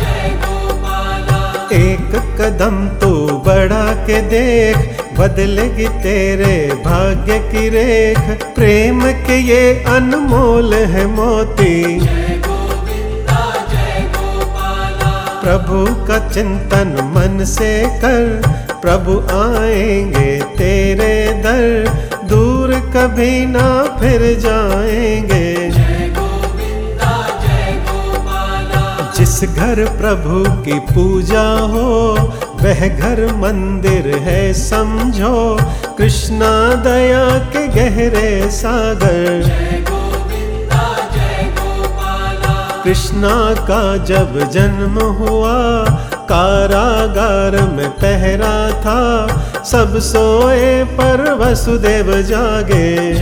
जय 0.00 0.34
गोपाला 0.44 1.40
एक 1.72 2.14
कदम 2.40 2.76
तू 2.98 3.12
बढ़ा 3.46 3.86
के 4.06 4.20
देख, 4.20 4.76
बदलेगी 5.18 5.88
तेरे 6.02 6.56
भाग्य 6.84 7.38
की 7.52 7.68
रेख। 7.68 8.18
प्रेम 8.54 9.00
के 9.26 9.38
ये 9.38 9.84
अनमोल 9.88 10.74
है 10.74 11.06
मोती। 11.06 12.00
प्रभु 15.46 16.06
का 16.06 16.28
चिंतन 16.28 16.88
मन 17.14 17.44
से 17.44 17.86
कर। 17.86 18.42
प्रभु 18.82 19.20
आएँगे 19.20 20.40
तेरे 20.40 21.32
दर, 21.32 21.90
दूर 22.24 22.74
कभी 22.96 23.46
ना 23.46 23.98
फिर 24.00 24.40
जाएँगे। 24.40 25.70
जिस 29.16 29.44
घर 29.44 29.84
प्रभु 29.84 30.62
की 30.62 30.78
पूजा 30.78 31.48
हो, 31.50 32.14
वह 32.62 32.88
घर 32.88 33.32
मंदिर 33.34 34.16
है 34.18 34.52
समझो। 34.52 35.58
कृष्णा 35.98 36.74
दया 36.74 37.38
के 37.38 37.68
गहरे 37.68 38.50
सागर। 38.50 39.85
कृष्णा 42.86 43.54
का 43.54 43.96
जब 43.96 44.50
जन्म 44.50 44.98
हुआ, 45.00 45.84
कारागार 46.28 47.52
में 47.72 47.90
पहरा 47.90 48.70
था, 48.70 49.26
सब 49.64 49.98
सोए 49.98 50.84
पर 50.84 51.32
वसुदेव 51.34 52.22
जागे। 52.22 53.12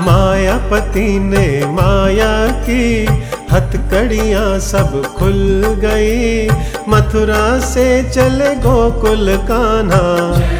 मायापति 0.00 1.18
ने 1.18 1.66
माया 1.66 2.46
की, 2.46 3.04
हथकड़ियाँ 3.52 4.58
सब 4.58 5.02
खुल 5.18 5.62
गई, 5.64 6.48
मथुरा 6.88 7.58
से 7.60 8.10
चले 8.10 8.54
गोकुल 8.54 9.36
कान्हा। 9.36 10.53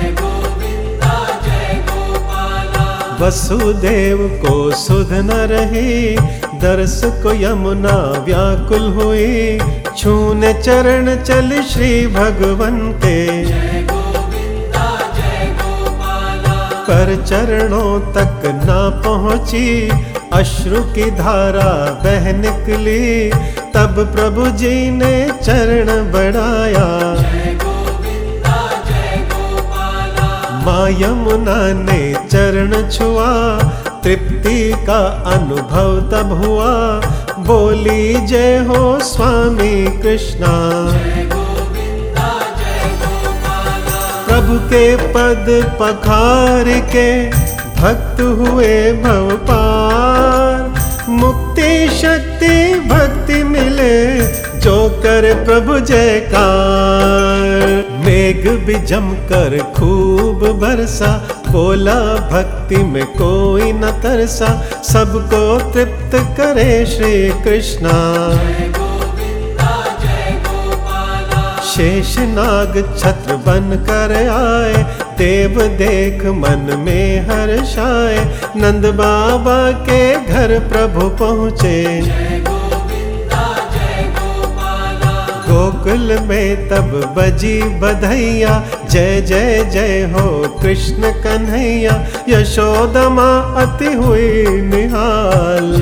वसुदेव 3.21 4.19
को 4.45 4.71
सुध 4.71 5.12
न 5.12 5.31
रही 5.31 6.17
दरस 6.61 7.03
को 7.05 7.33
यमुना 7.35 7.97
व्याकुल 8.27 8.93
हुई 8.93 9.59
छूने 9.97 10.53
चरण 10.55 11.23
चल 11.23 11.62
श्री 11.62 12.07
भगवन 12.07 12.93
के। 13.05 13.45
पर 16.87 17.25
चरणों 17.27 18.12
तक 18.12 18.43
ना 18.47 19.03
पहुँची, 19.03 19.89
अश्रु 20.33 20.83
की 20.83 21.11
धारा 21.11 21.71
बह 22.05 22.33
निकली। 22.33 23.31
तब 23.75 24.12
प्रभु 24.15 24.47
जी 24.47 24.91
ने 24.91 25.31
चरण 25.43 26.12
बढ़ाया। 26.12 26.89
माँ 30.67 30.91
यमुना 30.91 31.57
ने 31.83 32.24
चरण 32.35 32.91
छुआ, 32.91 33.59
तृप्ति 34.05 34.72
का 34.87 34.99
अनुभव 35.32 35.91
तब 36.12 36.32
हुआ। 36.45 36.70
बोली 37.39 38.26
जय 38.26 38.57
हो 38.59 38.99
स्वामी 39.01 40.01
कृष्णा। 40.03 40.55
प्रभु 44.26 44.59
के 44.68 44.97
पद 44.97 45.47
पखार 45.80 46.70
के 46.93 47.30
भक्त 47.80 48.20
हुए 48.20 48.93
भव 48.93 49.30
पार 49.51 50.74
मुक्ति 51.09 51.89
शक्ति 51.89 52.80
भक्ति 52.89 53.43
मिले 53.45 54.20
जो 54.61 54.89
कर 54.89 55.45
प्रभु 55.45 55.78
जयकार। 55.78 57.53
मेघ 58.05 58.49
भी 58.66 58.74
जमकर 58.87 59.59
खूब 59.76 60.47
बरसा 60.61 61.12
बोला 61.55 61.94
भक्ति 62.30 62.76
में 62.84 63.05
कोई 63.07 63.72
न 63.72 63.90
तरसा 64.02 64.46
सबको 64.82 65.42
तृप्त 65.72 66.14
करे 66.38 66.64
श्री 66.86 67.12
कृष्णा 67.44 67.92
जय 68.32 68.68
गोविंदा 68.78 69.74
जय 70.02 70.32
गोपाला। 70.46 71.42
शेष 71.64 72.16
नाग 72.32 72.74
छत्र 72.98 73.36
बन 73.46 73.76
कर 73.86 74.14
आए 74.30 74.82
देव 75.18 75.61
देख 75.78 76.24
मन 76.40 76.76
में 76.78 77.28
हर्षाए 77.28 78.24
नंद 78.57 78.86
बाबा 78.96 79.61
के 79.88 80.02
घर 80.24 80.59
प्रभु 80.68 81.09
पहुँचे। 81.20 81.80
जय 82.02 82.40
गोविंदा 82.48 83.44
जय 83.74 84.02
गोपाला। 84.18 85.16
गोकुल 85.48 86.18
में 86.28 86.68
तब 86.68 86.90
बजी 87.18 87.61
बधैया 87.80 88.62
जय 88.95 89.20
जय 89.20 89.64
जय 89.72 90.03
हो 90.12 90.26
कृष्ण 90.62 91.11
कन्हैया 91.22 91.95
यशोदा 92.28 93.09
माँ 93.09 93.55
अति 93.62 93.92
हुई 93.92 94.47
निहाल। 94.62 95.72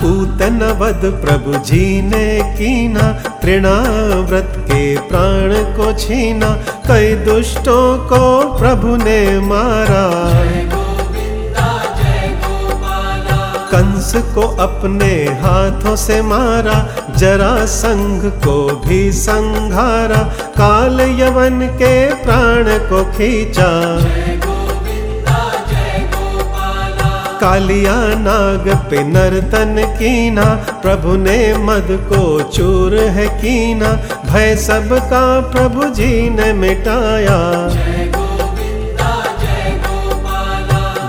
पूतन 0.00 0.62
वध 0.80 1.04
प्रभु 1.22 1.58
जी 1.64 2.02
ने 2.02 2.26
कीना, 2.56 3.12
तृणाव्रत 3.42 4.54
के 4.58 4.82
प्राण 5.08 5.52
को 5.76 5.92
छीना, 5.98 6.50
कई 6.88 7.14
दुष्टों 7.24 7.98
को 8.08 8.24
प्रभु 8.58 8.96
ने 8.96 9.40
मारा। 9.40 10.04
कंस 13.70 14.12
को 14.34 14.42
अपने 14.56 15.12
हाथों 15.40 15.96
से 15.96 16.22
मारा 16.22 16.74
जरा 17.16 17.64
संघ 17.66 18.22
को 18.44 18.56
भी 18.86 19.12
संघारा 19.12 20.22
काल 20.58 21.00
यवन 21.00 21.60
के 21.76 22.14
प्राण 22.24 22.64
को 22.88 23.04
खींचा। 23.12 23.70
कालिया 27.40 27.94
नाग 28.18 28.68
पे 28.90 29.02
नर्तन 29.04 29.74
कीना, 29.98 30.44
प्रभु 30.82 31.16
ने 31.16 31.38
मद 31.56 31.86
को 31.90 32.42
चूर 32.50 32.94
है 32.94 33.26
कीना, 33.40 33.92
भय 34.30 34.56
सबका 34.56 35.40
प्रभु 35.50 35.88
जी 35.94 36.30
ने 36.30 36.52
मिटाया। 36.52 37.38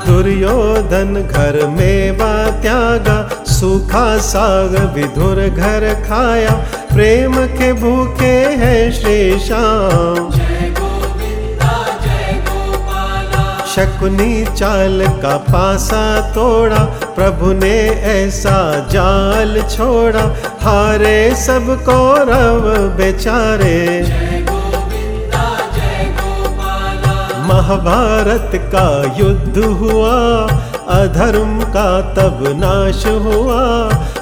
दुर्योधन 0.07 1.13
घर 1.31 1.65
में 1.67 2.17
बा 2.17 2.33
त्यागा 2.61 3.36
सूखा 3.59 4.17
साग 4.17 4.93
विधुर 4.93 5.35
घर 5.35 5.93
खाया। 6.09 6.51
प्रेम 6.93 7.35
के 7.47 7.73
भूखे 7.73 8.35
है 8.61 8.91
श्री 8.91 9.39
श्याम। 9.39 10.31
शकुनी 13.67 14.45
चाल 14.45 15.07
का 15.07 15.37
पासा 15.37 16.21
तोड़ा, 16.31 16.83
प्रभु 17.15 17.51
ने 17.53 17.79
ऐसा 18.13 18.87
जाल 18.89 19.61
छोड़ा। 19.61 20.23
हारे 20.61 21.35
सब 21.35 21.83
कौरव 21.85 22.61
बेचारे। 22.97 24.01
महाभारत 27.47 28.51
का 28.55 28.87
युद्ध 29.17 29.57
हुआ। 29.57 30.47
अधर्म 30.89 31.59
का 31.63 31.89
तब 32.13 32.43
नाश 32.57 33.05
हुआ। 33.05 33.63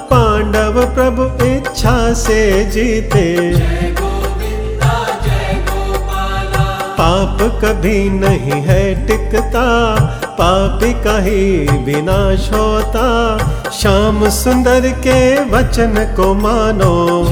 पांडव 0.09 0.82
प्रभु 0.93 1.45
इच्छा 1.45 2.13
से 2.13 2.66
जीते। 2.66 3.26
पाप 6.97 7.38
कभी 7.63 8.09
नहीं 8.09 8.61
है 8.61 8.84
टिकता, 9.07 9.66
पापी 10.39 10.91
का 10.93 11.18
ही 11.20 11.68
विनाश 11.84 12.49
होता। 12.53 13.05
श्याम 13.72 14.30
सुंदर 14.30 14.89
के 15.07 15.20
वचन 15.51 15.93
को 16.18 16.34
मानो। 16.34 17.26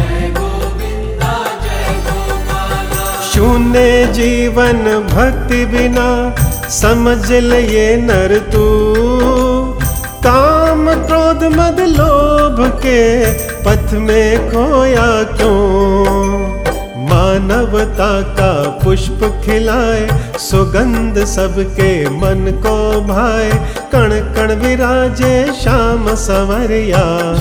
शून्य 3.33 4.07
जीवन 4.07 4.83
भक्ति 5.11 5.65
बिना 5.65 6.09
समझ 6.69 7.31
ले 7.31 7.61
ये 7.61 7.95
नर 7.97 8.37
तू। 8.53 9.22
काम 10.25 10.93
क्रोध 10.93 11.43
मद 11.43 11.79
लोभ 11.79 12.69
के 12.69 13.25
पथ 13.35 13.93
में 13.93 14.49
खोया 14.49 15.23
क्यों? 15.23 16.39
मानवता 17.09 18.21
का 18.21 18.79
पुष्प 18.83 19.41
खिलाए, 19.45 20.09
सुगंध 20.37 21.25
सबके 21.25 22.09
मन 22.09 22.51
को 22.51 23.01
भाए। 23.01 23.51
कण 23.95 24.09
कण 24.09 24.55
विराजे 24.55 25.53
श्याम 25.63 26.15
सवरिया। 26.15 27.33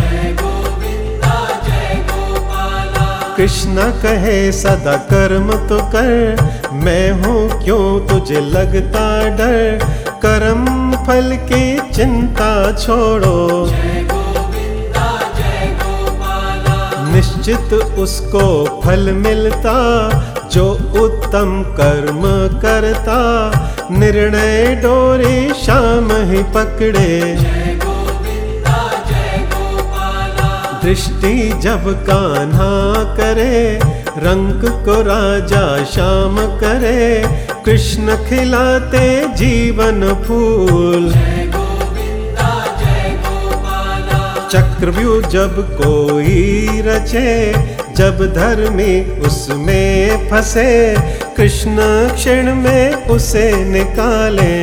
कृष्ण 3.37 3.75
कहे, 3.75 4.53
सदा 4.53 4.97
कर्म 4.97 5.53
तो 5.69 5.79
कर। 5.85 6.37
मैं 6.73 7.13
हूँ 7.13 7.65
क्यों 7.65 8.09
तुझे 8.09 8.41
लगता 8.41 9.29
डर? 9.31 9.79
कर्म 10.07 10.92
फल 11.07 11.39
की 11.43 11.93
चिंता 11.93 12.73
छोड़ो। 12.73 13.71
निश्चित 17.13 17.73
उसको 17.75 18.81
फल 18.85 19.13
मिलता, 19.13 19.75
जो 20.53 20.71
उत्तम 20.73 21.63
कर्म 21.63 22.23
करता। 22.59 23.19
निर्णय 23.91 24.75
डोरी 24.75 25.55
शाम 25.55 26.13
ही 26.13 26.43
पकड़े। 26.43 27.39
दृष्टि 30.83 31.53
जब 31.63 32.05
कान्हा 32.05 33.05
करे, 33.15 33.81
रंग 34.19 34.63
को 34.63 35.03
राजा 35.03 35.85
शाम 35.85 36.37
करे 36.37 37.23
कृष्ण 37.65 38.17
खिलाते 38.29 39.29
जीवन 39.35 40.01
फूल। 40.25 41.05
चक्रव्यूह 44.53 45.29
जब 45.29 45.55
कोई 45.81 46.81
रचे, 46.87 47.53
जब 47.97 48.25
धर्मी 48.35 49.21
उसमें 49.21 50.31
फंसे, 50.31 50.97
कृष्ण 51.37 51.77
क्षण 52.15 52.55
में 52.55 53.07
उसे 53.07 53.65
निकाले। 53.65 54.63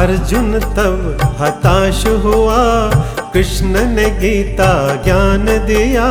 अर्जुन 0.00 0.58
तब 0.58 1.18
हताश 1.40 2.04
हुआ 2.06 2.60
कृष्ण 3.32 3.84
ने 3.86 4.10
गीता 4.10 5.02
ज्ञान 5.04 5.44
दिया, 5.44 6.06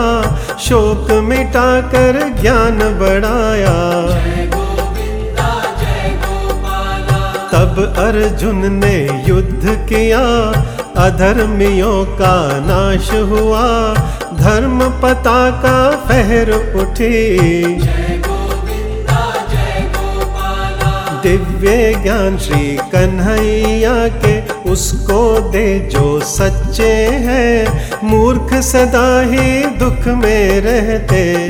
शोक 0.60 1.12
मिटाकर 1.12 2.38
ज्ञान 2.42 2.78
बढ़ाया। 3.00 3.76
तब 7.52 7.94
अर्जुन 7.98 8.74
ने 8.74 9.24
युद्ध 9.28 9.70
किया, 9.90 10.22
अधर्मियों 10.98 12.06
का 12.06 12.36
नाश 12.60 13.12
हुआ, 13.12 13.94
धर्म 14.38 14.80
पता 15.02 15.50
का 15.50 15.92
फहर 15.92 16.52
उठी। 16.82 17.20
दिव्य 21.24 21.94
ज्ञान 22.04 22.38
श्री 22.38 22.78
कन्हैया 22.92 24.08
के 24.08 24.59
उसको 24.72 25.40
दे 25.40 25.80
जो 25.80 26.20
सच्चे 26.20 26.94
हैं। 27.04 27.90
मूर्ख 28.04 28.54
सदा 28.54 29.22
ही 29.22 29.66
दुख 29.66 30.08
में 30.08 30.62
रहते। 30.62 31.50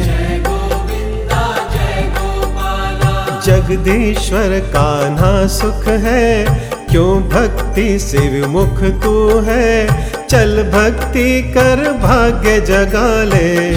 जगदीश्वर 3.46 4.60
का 4.60 4.70
कान्हा 4.74 5.48
सुख 5.48 5.88
है। 5.88 6.46
क्यों 6.92 7.24
भक्ति 7.24 8.00
से 8.00 8.46
मुख 8.46 9.04
तू 9.04 9.40
है? 9.40 9.88
चल 10.30 10.64
भक्ति 10.64 11.42
कर 11.42 11.94
भाग्य 11.94 12.62
जगा 12.62 13.24
ले। 13.24 13.70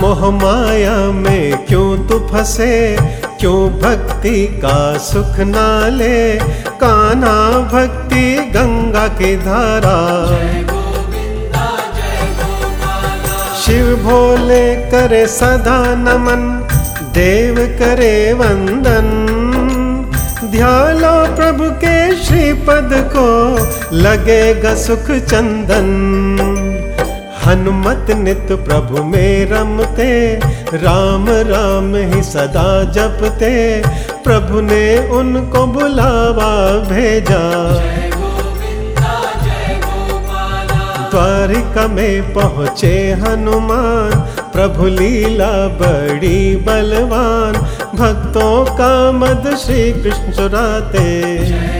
मोह 0.00 0.30
माया 0.30 0.96
में 0.96 1.66
क्यों 1.66 2.08
तू 2.08 2.18
फंसे? 2.18 2.96
क्यों 3.40 3.70
भक्ति 3.70 4.46
का 4.46 4.98
सुख 4.98 5.38
ना 5.38 5.88
ले? 5.88 6.38
काना 6.80 7.58
भक्ति 7.72 8.52
गंगा 8.56 9.08
की 9.08 9.36
धारा। 9.36 10.26
शिव 13.60 13.96
भोले 13.96 14.74
करे 14.74 15.26
सदा 15.26 15.94
नमन, 15.94 16.68
देव 17.14 17.54
करे 17.78 18.32
वंदन। 18.32 19.08
ध्यालो 20.50 21.36
प्रभु 21.36 21.70
के 21.70 22.16
श्रीपद 22.16 22.90
को 23.16 23.28
लगेगा 23.96 24.74
सुख 24.74 25.10
चंदन। 25.10 25.88
हनुमत 27.50 28.10
नित 28.10 28.52
प्रभु 28.52 29.02
में 29.04 29.46
रमते 29.46 30.34
राम 30.74 31.24
राम 31.28 31.94
ही 31.94 32.22
सदा 32.22 32.84
जपते, 32.84 33.50
प्रभु 34.24 34.60
ने 34.60 35.08
उनको 35.08 35.66
बुलावा 35.66 36.52
भेजा। 36.88 37.40
द्वारिका 41.10 41.86
में 41.88 42.34
पहुँचे 42.34 42.94
हनुमान, 43.12 44.10
प्रभु 44.52 44.86
लीला 44.86 45.52
बड़ी 45.80 46.56
बलवान, 46.56 47.52
भक्तों 47.94 48.64
का 48.76 49.12
मद 49.12 49.54
श्री 49.56 49.92
कृष्ण 49.92 50.32
चुराते। 50.32 51.79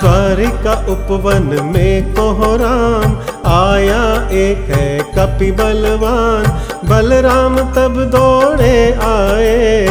द्वारिका 0.00 0.72
उपवन 0.88 1.70
में 1.74 2.14
कोहराम 2.14 3.12
आया 3.52 4.28
एक 4.30 4.70
है 4.70 4.98
कपि 4.98 5.50
बलवान। 5.50 6.44
बलराम 6.88 7.58
तब 7.58 8.10
दौड़े 8.16 8.92
आए। 8.92 9.88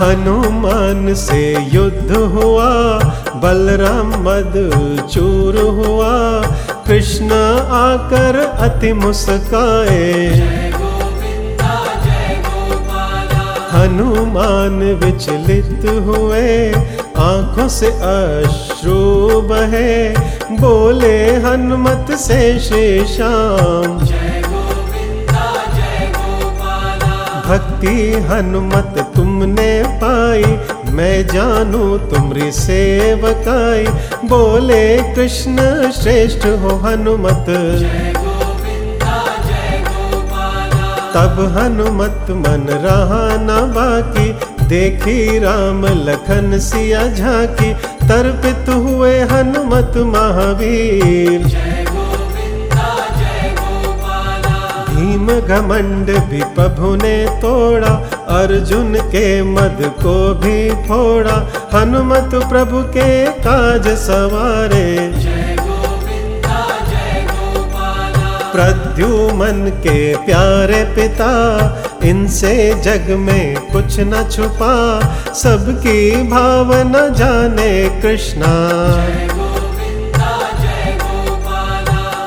हनुमान 0.00 1.14
से 1.14 1.56
युद्ध 1.72 2.16
हुआ, 2.16 2.70
बलराम 3.36 4.08
मद 4.08 4.54
चूर 5.12 5.58
हुआ। 5.58 6.42
कृष्ण 6.86 7.30
आकर 7.70 8.36
अति 8.58 8.92
मुस्काए। 8.92 10.65
हनुमान 13.72 14.78
विचलित 15.04 15.90
हुए, 16.06 16.72
आँखों 17.16 17.68
से 17.68 17.86
अश्रु 17.86 19.40
बहे। 19.40 20.08
बोले, 20.60 21.36
हनुमत 21.36 22.06
से 22.10 22.58
श्री 22.58 23.06
श्याम। 23.06 23.98
भक्ति 27.46 28.12
हनुमत 28.12 29.12
तुमने 29.16 29.82
पाई, 29.86 30.44
मैं 30.92 31.26
जानू 31.26 31.98
तुम्हारी 31.98 32.52
सेवकाई। 32.52 33.84
बोले, 34.28 35.14
कृष्ण 35.14 35.56
श्रेष्ठ 35.90 36.46
हो 36.46 36.76
हनुमत। 36.76 37.46
जय 37.48 38.25
तब 41.16 41.54
हनुमत 41.58 42.26
मन 42.30 42.66
रहा 42.70 43.36
न 43.36 43.72
बाकी। 43.72 44.32
देखी 44.66 45.38
राम 45.38 45.86
लखन 45.86 46.58
सिया 46.58 47.06
झांकी। 47.08 47.74
तर्पित 48.08 48.68
हुए 48.68 49.20
हनुमत 49.20 49.92
महावीर। 49.96 51.40
भीम 54.90 55.26
घमंड 55.40 56.18
भी 56.18 56.44
प्रभु 56.44 56.96
ने 56.96 57.26
तोड़ा। 57.26 58.10
अर्जुन 58.28 58.94
के 58.94 59.42
मद 59.42 59.78
को 59.80 60.34
भी 60.34 60.70
फोड़ा। 60.70 61.52
हनुमत 61.74 62.30
प्रभु 62.34 62.82
के 62.82 63.26
काज 63.26 63.88
सवारे। 63.88 65.12
गोपाला 67.24 68.85
प्रद्युमन 68.96 69.70
के 69.78 70.16
प्यारे 70.16 70.82
पिता, 70.84 71.32
इनसे 72.04 72.74
जग 72.82 73.10
में 73.10 73.56
कुछ 73.72 73.96
न 74.00 74.28
छुपा। 74.32 74.74
सबकी 75.34 76.22
भावना 76.22 77.08
जाने 77.08 78.00
कृष्णा। 78.02 78.52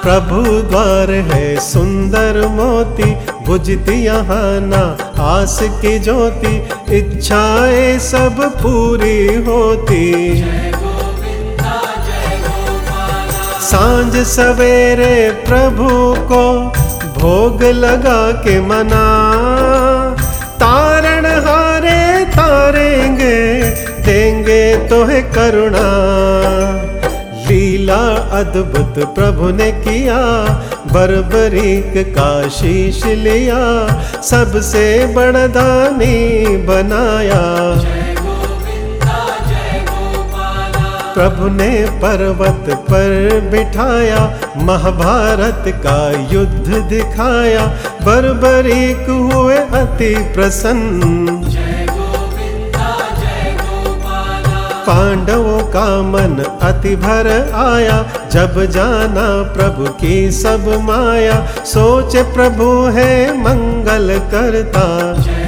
प्रभु 0.03 0.69
द्वार 0.69 1.11
है 1.11 1.59
सुंदर 1.59 2.47
मोती, 2.47 3.15
बुझती 3.47 4.03
यहाँ 4.05 4.59
ना 4.61 4.97
आस 5.23 5.59
की 5.63 5.99
ज्योति। 5.99 6.55
इच्छाएँ 6.97 7.99
सब 7.99 8.41
पूरी 8.61 9.35
होती। 9.43 10.09
साँझ 13.69 14.15
सवेरे 14.15 15.29
प्रभु 15.47 15.87
को 16.31 16.43
भोग 17.19 17.63
लगा 17.63 18.31
के 18.31 18.59
मना। 18.61 19.03
तारण 20.55 21.25
हारे 21.25 22.25
तारेंगे, 22.25 23.61
देंगे 24.05 24.87
तो 24.87 25.03
है 25.03 25.21
करुणा। 25.21 25.85
लीला 27.47 28.01
अद्भुत 28.39 29.15
प्रभु 29.15 29.49
ने 29.49 29.71
किया, 29.71 30.17
बरबरीक 30.91 31.93
का 32.09 32.49
शीश 32.49 33.05
लिया, 33.05 33.61
सबसे 34.21 35.13
बड़ा 35.15 35.47
दानी 35.47 36.45
बनाया। 36.57 37.43
प्रभु 41.19 41.47
ने 41.47 41.85
पर्वत 42.01 42.69
पर 42.69 43.39
बिठाया, 43.51 44.19
महाभारत 44.57 45.63
का 45.85 46.09
युद्ध 46.33 46.67
दिखाया 46.89 47.65
बरबरीक 48.05 49.09
हुए 49.09 49.57
अति 49.79 50.13
प्रसन्न। 50.35 51.41
पांडवों 54.87 55.59
का 55.63 56.01
मन 56.01 56.37
अति 56.61 56.95
भर 56.95 57.27
आया, 57.55 57.97
जब 58.31 58.63
जाना 58.71 59.27
प्रभु 59.53 59.91
की 59.93 60.31
सब 60.31 60.69
माया, 60.83 61.45
सोच 61.65 62.15
प्रभु 62.33 62.71
है 62.91 63.11
मंगल 63.39 64.17
करता। 64.31 64.87
जय 65.21 65.38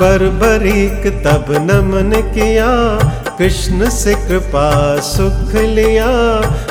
बरबरीक 0.00 1.06
तब 1.26 1.46
नमन 1.50 2.10
किया, 2.34 2.68
कृष्ण 3.38 3.90
से 3.90 4.14
कृपा 4.14 5.00
सुख 5.00 5.54
लिया। 5.54 6.06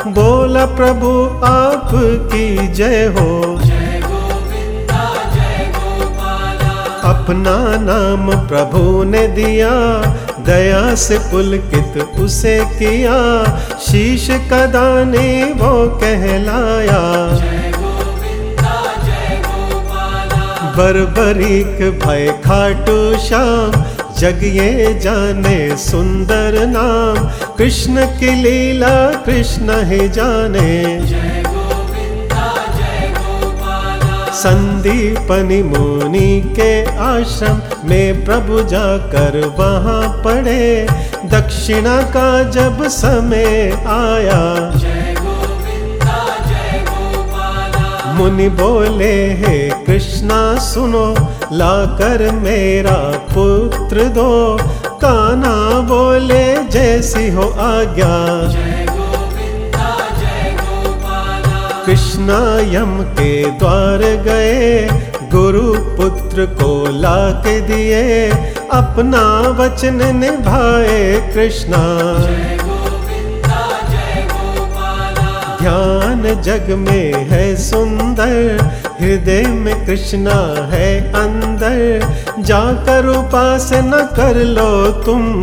बोला 0.08 0.66
प्रभु 0.66 1.10
आप 1.46 1.90
की 2.32 2.68
जय 2.68 3.06
हो। 3.06 3.60
अपना 7.04 7.56
नाम 7.80 8.48
प्रभु 8.48 9.04
ने 9.04 9.26
दिया, 9.28 9.70
दया 10.46 10.94
से 10.94 11.18
पुलकित 11.18 12.20
उसे 12.20 12.58
किया। 12.66 13.18
शीश 13.78 14.28
का 14.30 14.66
दाने 14.66 15.44
वो 15.44 15.86
कहलाया। 16.02 17.00
बरबरीक 20.76 22.00
भय 22.06 22.40
खाटू 22.44 23.18
श्याम। 23.18 23.84
जग 24.18 24.40
ये 24.42 24.98
जाने 24.98 25.76
सुंदर 25.76 26.66
नाम। 26.66 27.28
कृष्ण 27.54 28.06
की 28.06 28.34
लीला, 28.34 29.10
कृष्ण 29.10 29.84
ही 29.84 30.08
जाने। 30.08 31.00
संदीपनि 34.32 35.62
मुनि 35.62 36.42
के 36.56 36.84
आश्रम 36.96 37.88
में 37.88 38.24
प्रभु 38.24 38.62
जाकर 38.62 39.46
वहाँ 39.58 40.22
पड़े। 40.22 40.86
दक्षिणा 41.24 42.02
का 42.02 42.42
जब 42.42 42.88
समय 42.88 43.72
आया। 43.86 44.44
मुनि 48.14 48.48
बोले, 48.48 49.32
हे 49.34 49.69
कृष्णा 49.90 50.58
सुनो, 50.58 51.14
लाकर 51.52 52.30
मेरा 52.30 53.18
पुत्र 53.34 54.04
दो। 54.04 54.58
काना 54.88 55.80
बोले, 55.80 56.64
जैसी 56.64 57.30
हो 57.30 57.42
आज्ञा। 57.42 58.10
कृष्णा 61.86 62.60
यम 62.60 63.02
के 63.02 63.50
द्वार 63.50 63.98
गए, 63.98 64.88
गुरु 65.32 65.74
पुत्र 65.74 66.46
को 66.46 66.90
ला 66.90 67.30
के 67.30 67.60
दिए। 67.60 68.28
अपना 68.72 69.48
वचन 69.48 70.16
निभाए 70.16 71.32
कृष्णा। 71.34 72.12
ध्यान 75.58 76.42
जग 76.42 76.74
में 76.74 77.14
है 77.14 77.56
सुंदर 77.56 78.70
हृदय 79.00 79.42
में 79.46 79.86
कृष्णा 79.86 80.68
है 80.72 81.12
अंदर। 81.12 82.06
जाकर 82.38 83.06
उपासना 83.06 84.00
कर 84.00 84.34
लो 84.34 84.86
तुम। 84.86 85.42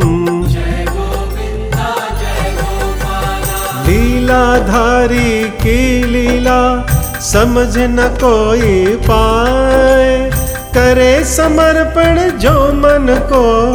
लीलाधारी 3.87 5.49
की 5.49 6.03
लीला 6.03 6.87
समझ 7.21 7.77
न 7.77 7.97
कोई 8.23 8.85
पाए। 8.85 10.31
करे 10.73 11.23
समर्पण 11.23 12.37
जो 12.37 12.73
मन 12.73 13.29
को 13.33 13.73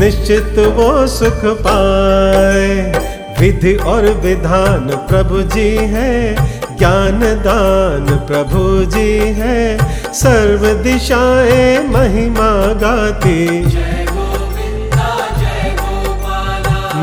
निश्चित 0.00 0.58
वो 0.58 1.06
सुख 1.06 1.40
पाए। 1.44 2.92
विधि 3.40 3.74
और 3.74 4.02
विधान 4.02 4.80
प्रभु 4.80 5.42
जी 5.42 5.76
है। 5.76 6.34
ज्ञान 6.78 7.20
दान 7.20 8.16
प्रभु 8.16 8.84
जी 8.84 9.18
है। 9.18 9.78
सर्व 10.12 10.82
दिशाएँ 10.82 11.88
महिमा 11.88 12.50
गाती। 12.72 13.64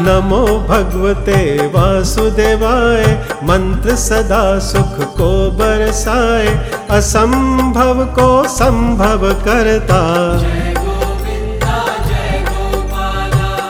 नमो 0.04 0.46
भगवते 0.70 1.68
वासुदेवाय, 1.68 3.26
मंत्र 3.44 3.96
सदा 3.96 4.60
सुख 4.60 5.18
को 5.18 5.52
बरसाए, 5.52 6.72
असंभव 6.90 8.06
को 8.06 8.48
संभव 8.48 9.34
करता। 9.34 10.02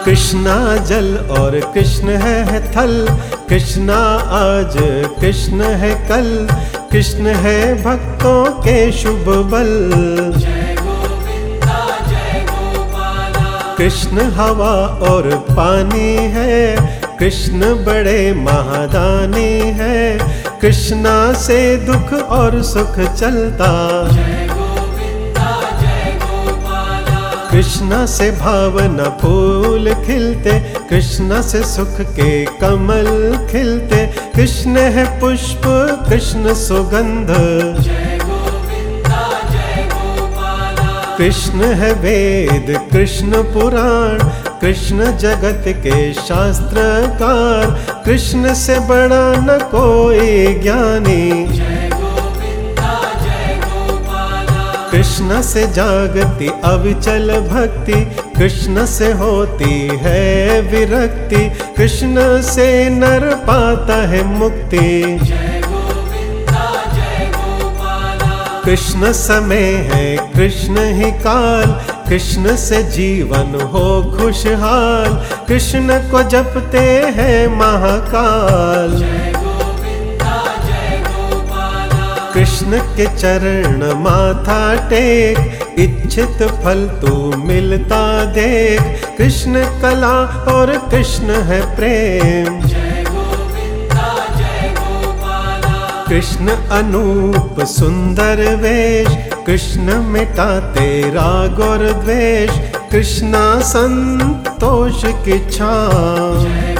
कृष्णा 0.06 0.78
जल 0.78 1.18
और 1.32 1.72
कृष्ण 1.74 2.08
है 2.08 2.72
थल 2.72 3.08
कृष्णा 3.52 3.96
आज 4.32 4.74
कृष्ण 5.22 5.62
है 5.62 5.90
कल, 6.10 6.48
कृष्ण 6.92 7.28
है 7.28 7.84
भक्तों 7.84 8.46
के 8.62 8.92
शुभ 8.92 9.26
बल। 9.26 9.72
कृष्ण 13.78 14.22
हवा 14.32 14.72
और 15.10 15.30
पानी 15.52 16.16
है, 16.36 16.76
कृष्ण 17.20 17.74
बड़े 17.86 18.34
महादानी 18.34 19.52
है, 19.80 20.18
कृष्णा 20.62 21.34
से 21.34 21.78
दुख 21.78 22.14
और 22.14 22.62
सुख 22.64 23.00
चलता। 23.16 23.72
कृष्णा 27.62 28.06
से 28.06 28.32
भावना 28.32 29.04
फूल 29.04 29.94
खिलते, 29.94 30.60
कृष्णा 30.60 31.42
से 31.42 31.64
सुख 31.64 32.02
के 32.02 32.46
कमल 32.46 33.38
खिलते। 33.52 34.08
कृष्ण 34.36 34.70
है 34.70 35.20
पुष्प, 35.20 35.62
कृष्ण 36.10 36.54
सुगंध। 36.54 37.28
कृष्ण 41.18 41.62
है 41.62 41.94
वेद, 41.94 42.90
कृष्ण 42.92 43.32
पुराण। 43.32 44.30
कृष्ण 44.62 45.18
जगत 45.18 45.64
के 45.68 46.14
शास्त्रकार। 46.14 47.80
कृष्ण 48.06 48.54
से 48.54 48.80
बड़ा 48.80 49.34
न 49.36 49.60
कोई 49.62 50.54
ज्ञानी। 50.54 51.32
कृष्ण 55.22 55.42
से 55.42 55.66
जागती 55.68 56.48
अविचल 56.64 57.30
भक्ति, 57.42 58.00
कृष्ण 58.38 58.86
से 58.86 59.12
होती 59.12 60.00
है 60.02 60.62
विरक्ति, 60.62 61.44
कृष्ण 61.78 62.42
से 62.42 62.68
नर 62.90 63.26
पाता 63.46 63.96
है 64.08 64.24
मुक्ति। 64.24 65.20
कृष्ण 68.66 69.12
समय 69.12 69.72
है, 69.92 70.18
कृष्ण 70.34 70.86
ही 70.96 71.12
काल, 71.22 71.72
कृष्ण 72.10 72.56
से 72.58 72.84
जीवन 72.92 73.60
हो 73.64 73.88
खुशहाल, 74.18 75.22
कृष्ण 75.48 76.00
को 76.12 76.30
जपते 76.30 76.88
हैं 77.18 77.48
महाकाल। 77.60 79.21
कृष्ण 82.34 82.80
के 82.96 83.06
चरण 83.18 83.84
माथा 84.00 84.90
टेक, 84.90 85.38
इच्छित 85.80 86.44
फल 86.64 86.86
तू 87.02 87.16
मिलता 87.38 88.26
देख। 88.26 88.82
कृष्ण 89.18 89.64
कला 89.82 90.16
और 90.52 90.72
कृष्ण 90.92 91.42
है 91.42 91.62
प्रेम। 91.76 92.60
कृष्ण 96.10 96.56
अनूप 96.72 97.62
सुंदर 97.66 98.56
वेश, 98.56 99.08
कृष्ण 99.46 99.98
मिटाते 100.04 100.90
राग 101.10 101.60
और 101.60 101.92
द्वेष। 102.04 102.50
कृष्णा 102.92 103.60
संतोष 103.62 105.02
की 105.06 105.40
छाँव 105.50 106.71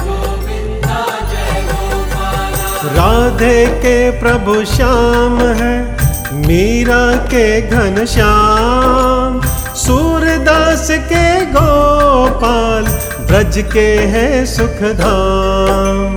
राधे 2.94 3.66
के 3.82 3.96
प्रभु 4.20 4.54
श्याम 4.64 5.38
है 5.60 5.76
मीरा 6.38 7.04
के 7.26 7.46
घन 7.68 8.04
श्याम 8.06 9.40
सूरदास 9.76 10.88
के 11.02 11.24
गोपाल 11.46 12.86
ब्रज 13.26 13.58
के 13.72 13.88
है 14.14 14.44
सुखधाम। 14.46 16.10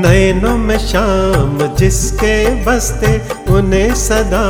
नयनों 0.00 0.56
में 0.58 0.78
श्याम 0.78 1.58
जिसके 1.76 2.36
बसते 2.64 3.12
उन्हें 3.52 3.94
सदा 3.94 4.46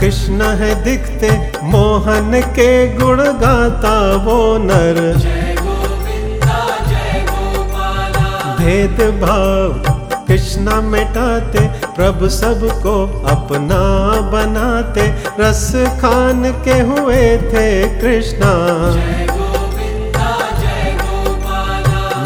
कृष्ण 0.00 0.50
है 0.60 0.74
दिखते 0.84 1.30
मोहन 1.64 2.40
के 2.50 2.70
गुण 2.96 3.22
गाता 3.40 3.98
वो 4.24 4.38
नर। 4.60 5.00
जय 5.18 5.56
गोविंदा 5.60 6.60
जय 6.86 7.26
गोपाला। 7.30 8.56
भेद 8.58 9.00
भाव 9.22 9.87
कृष्णा 10.28 10.80
मिटाते, 10.80 11.60
प्रभु 11.96 12.28
सबको 12.28 13.26
अपना 13.26 13.78
बनाते। 14.20 15.02
रस 15.40 15.72
खान 16.00 16.42
के 16.64 16.80
हुए 16.80 17.38
थे 17.38 17.88
कृष्णा। 18.00 18.52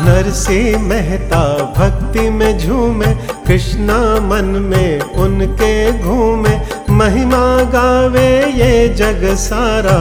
नरसिंह 0.04 0.82
मेहता 0.82 1.74
भक्ति 1.78 2.30
में 2.30 2.58
झूमे, 2.58 3.06
कृष्णा 3.46 4.20
मन 4.20 4.44
में 4.44 5.00
उनके 5.00 6.02
घूमे। 6.02 6.60
महिमा 6.90 7.62
गावे 7.64 8.52
ये 8.52 8.88
जग 8.88 9.34
सारा। 9.34 10.00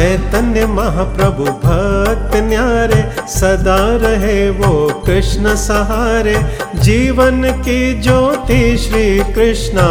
चैतन्य 0.00 0.66
महाप्रभु 0.66 1.44
भक्त 1.44 2.36
न्यारे, 2.36 3.28
सदा 3.28 3.96
रहे 3.96 4.50
वो 4.50 5.02
कृष्ण 5.06 5.54
सहारे। 5.56 6.36
जीवन 6.74 7.42
की 7.42 8.00
ज्योति 8.00 8.78
श्री 8.78 9.32
कृष्णा। 9.34 9.88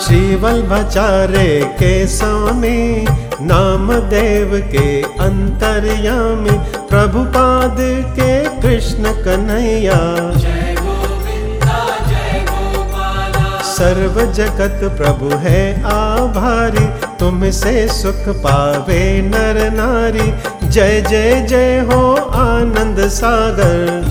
श्री 0.00 0.34
वल्लभाचार्य 0.34 1.60
के 1.74 2.06
स्वामी, 2.06 3.06
नाम 3.40 3.92
देव 3.92 4.68
के 4.72 5.02
अंतर्यामी, 5.02 6.58
प्रभुपाद 6.88 7.76
के 8.18 8.60
कृष्ण 8.60 9.02
कन्हैया। 9.04 10.32
सर्व 13.72 14.20
जगत 14.32 14.80
प्रभु 14.98 15.28
है 15.36 15.60
आभारी, 15.84 16.84
तुमसे 17.18 17.86
सुख 17.88 18.28
पावे 18.38 19.00
नर 19.22 19.60
नारी। 19.70 20.26
जय 20.68 21.00
जय 21.00 21.46
जय 21.48 21.78
हो 21.90 22.00
आनंद 22.40 23.00
सागर। 23.08 24.10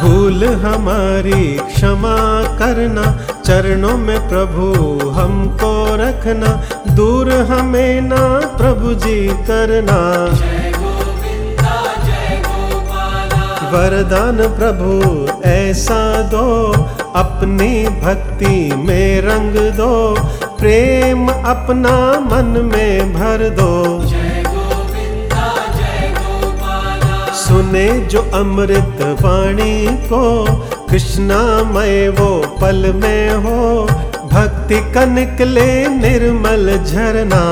भूल 0.00 0.44
हमारी 0.64 1.44
क्षमा 1.58 2.16
करना, 2.58 3.04
चरणों 3.46 3.96
में 3.96 4.28
प्रभु 4.28 4.66
हमको 5.10 5.72
रखना, 5.96 6.52
दूर 6.94 7.32
हमें 7.50 8.00
ना 8.00 8.22
प्रभु 8.58 8.94
जी 8.94 9.26
करना। 9.48 9.98
वरदान 13.72 14.36
प्रभु, 14.36 15.26
ऐसा 15.48 16.22
दो। 16.22 16.72
अपनी 17.16 17.88
भक्ति 17.88 18.74
में 18.76 19.20
रंग 19.20 19.72
दो। 19.72 20.14
प्रेम 20.58 21.28
अपना 21.28 22.20
मन 22.20 22.70
में 22.74 23.12
भर 23.12 23.48
दो। 23.48 24.00
सुने 27.34 28.00
जो 28.00 28.30
अमृत 28.34 28.98
वाणी 29.02 29.86
को 29.86 30.44
कृष्णा 30.90 31.26
कृष्णामय 31.26 32.08
वो 32.08 32.58
पल 32.60 32.92
में 32.92 33.30
हो। 33.30 33.84
भक्ति 34.32 34.92
का 34.94 35.04
निकले 35.04 35.88
निर्मल 35.88 36.84
झरना। 36.84 37.42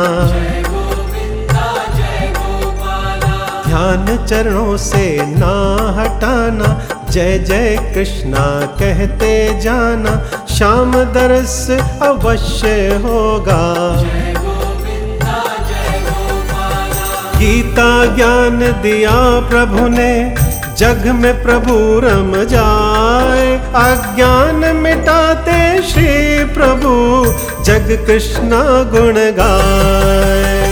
ध्यान 3.84 4.26
चरणों 4.26 4.76
से 4.76 5.22
ना 5.22 5.76
हटाना। 6.00 6.82
जय 7.10 7.38
जय 7.38 7.92
कृष्णा 7.94 8.66
कहते 8.66 9.60
जाना। 9.60 10.14
शाम 10.54 10.92
दरस 10.92 11.70
अवश्य 12.02 13.00
होगा। 13.04 13.74
गीता 17.38 18.16
ज्ञान 18.16 18.58
दिया 18.58 19.40
प्रभु 19.48 19.88
ने। 19.88 20.34
जग 20.78 21.06
में 21.06 21.42
प्रभु 21.42 22.00
रम 22.04 22.32
जाए। 22.44 23.56
अज्ञान 23.74 24.76
मिटाते 24.76 25.82
श्री 25.82 26.44
प्रभु। 26.54 27.24
जग 27.62 28.04
कृष्णा 28.06 28.62
गुण 28.64 29.14
गाए। 29.16 30.63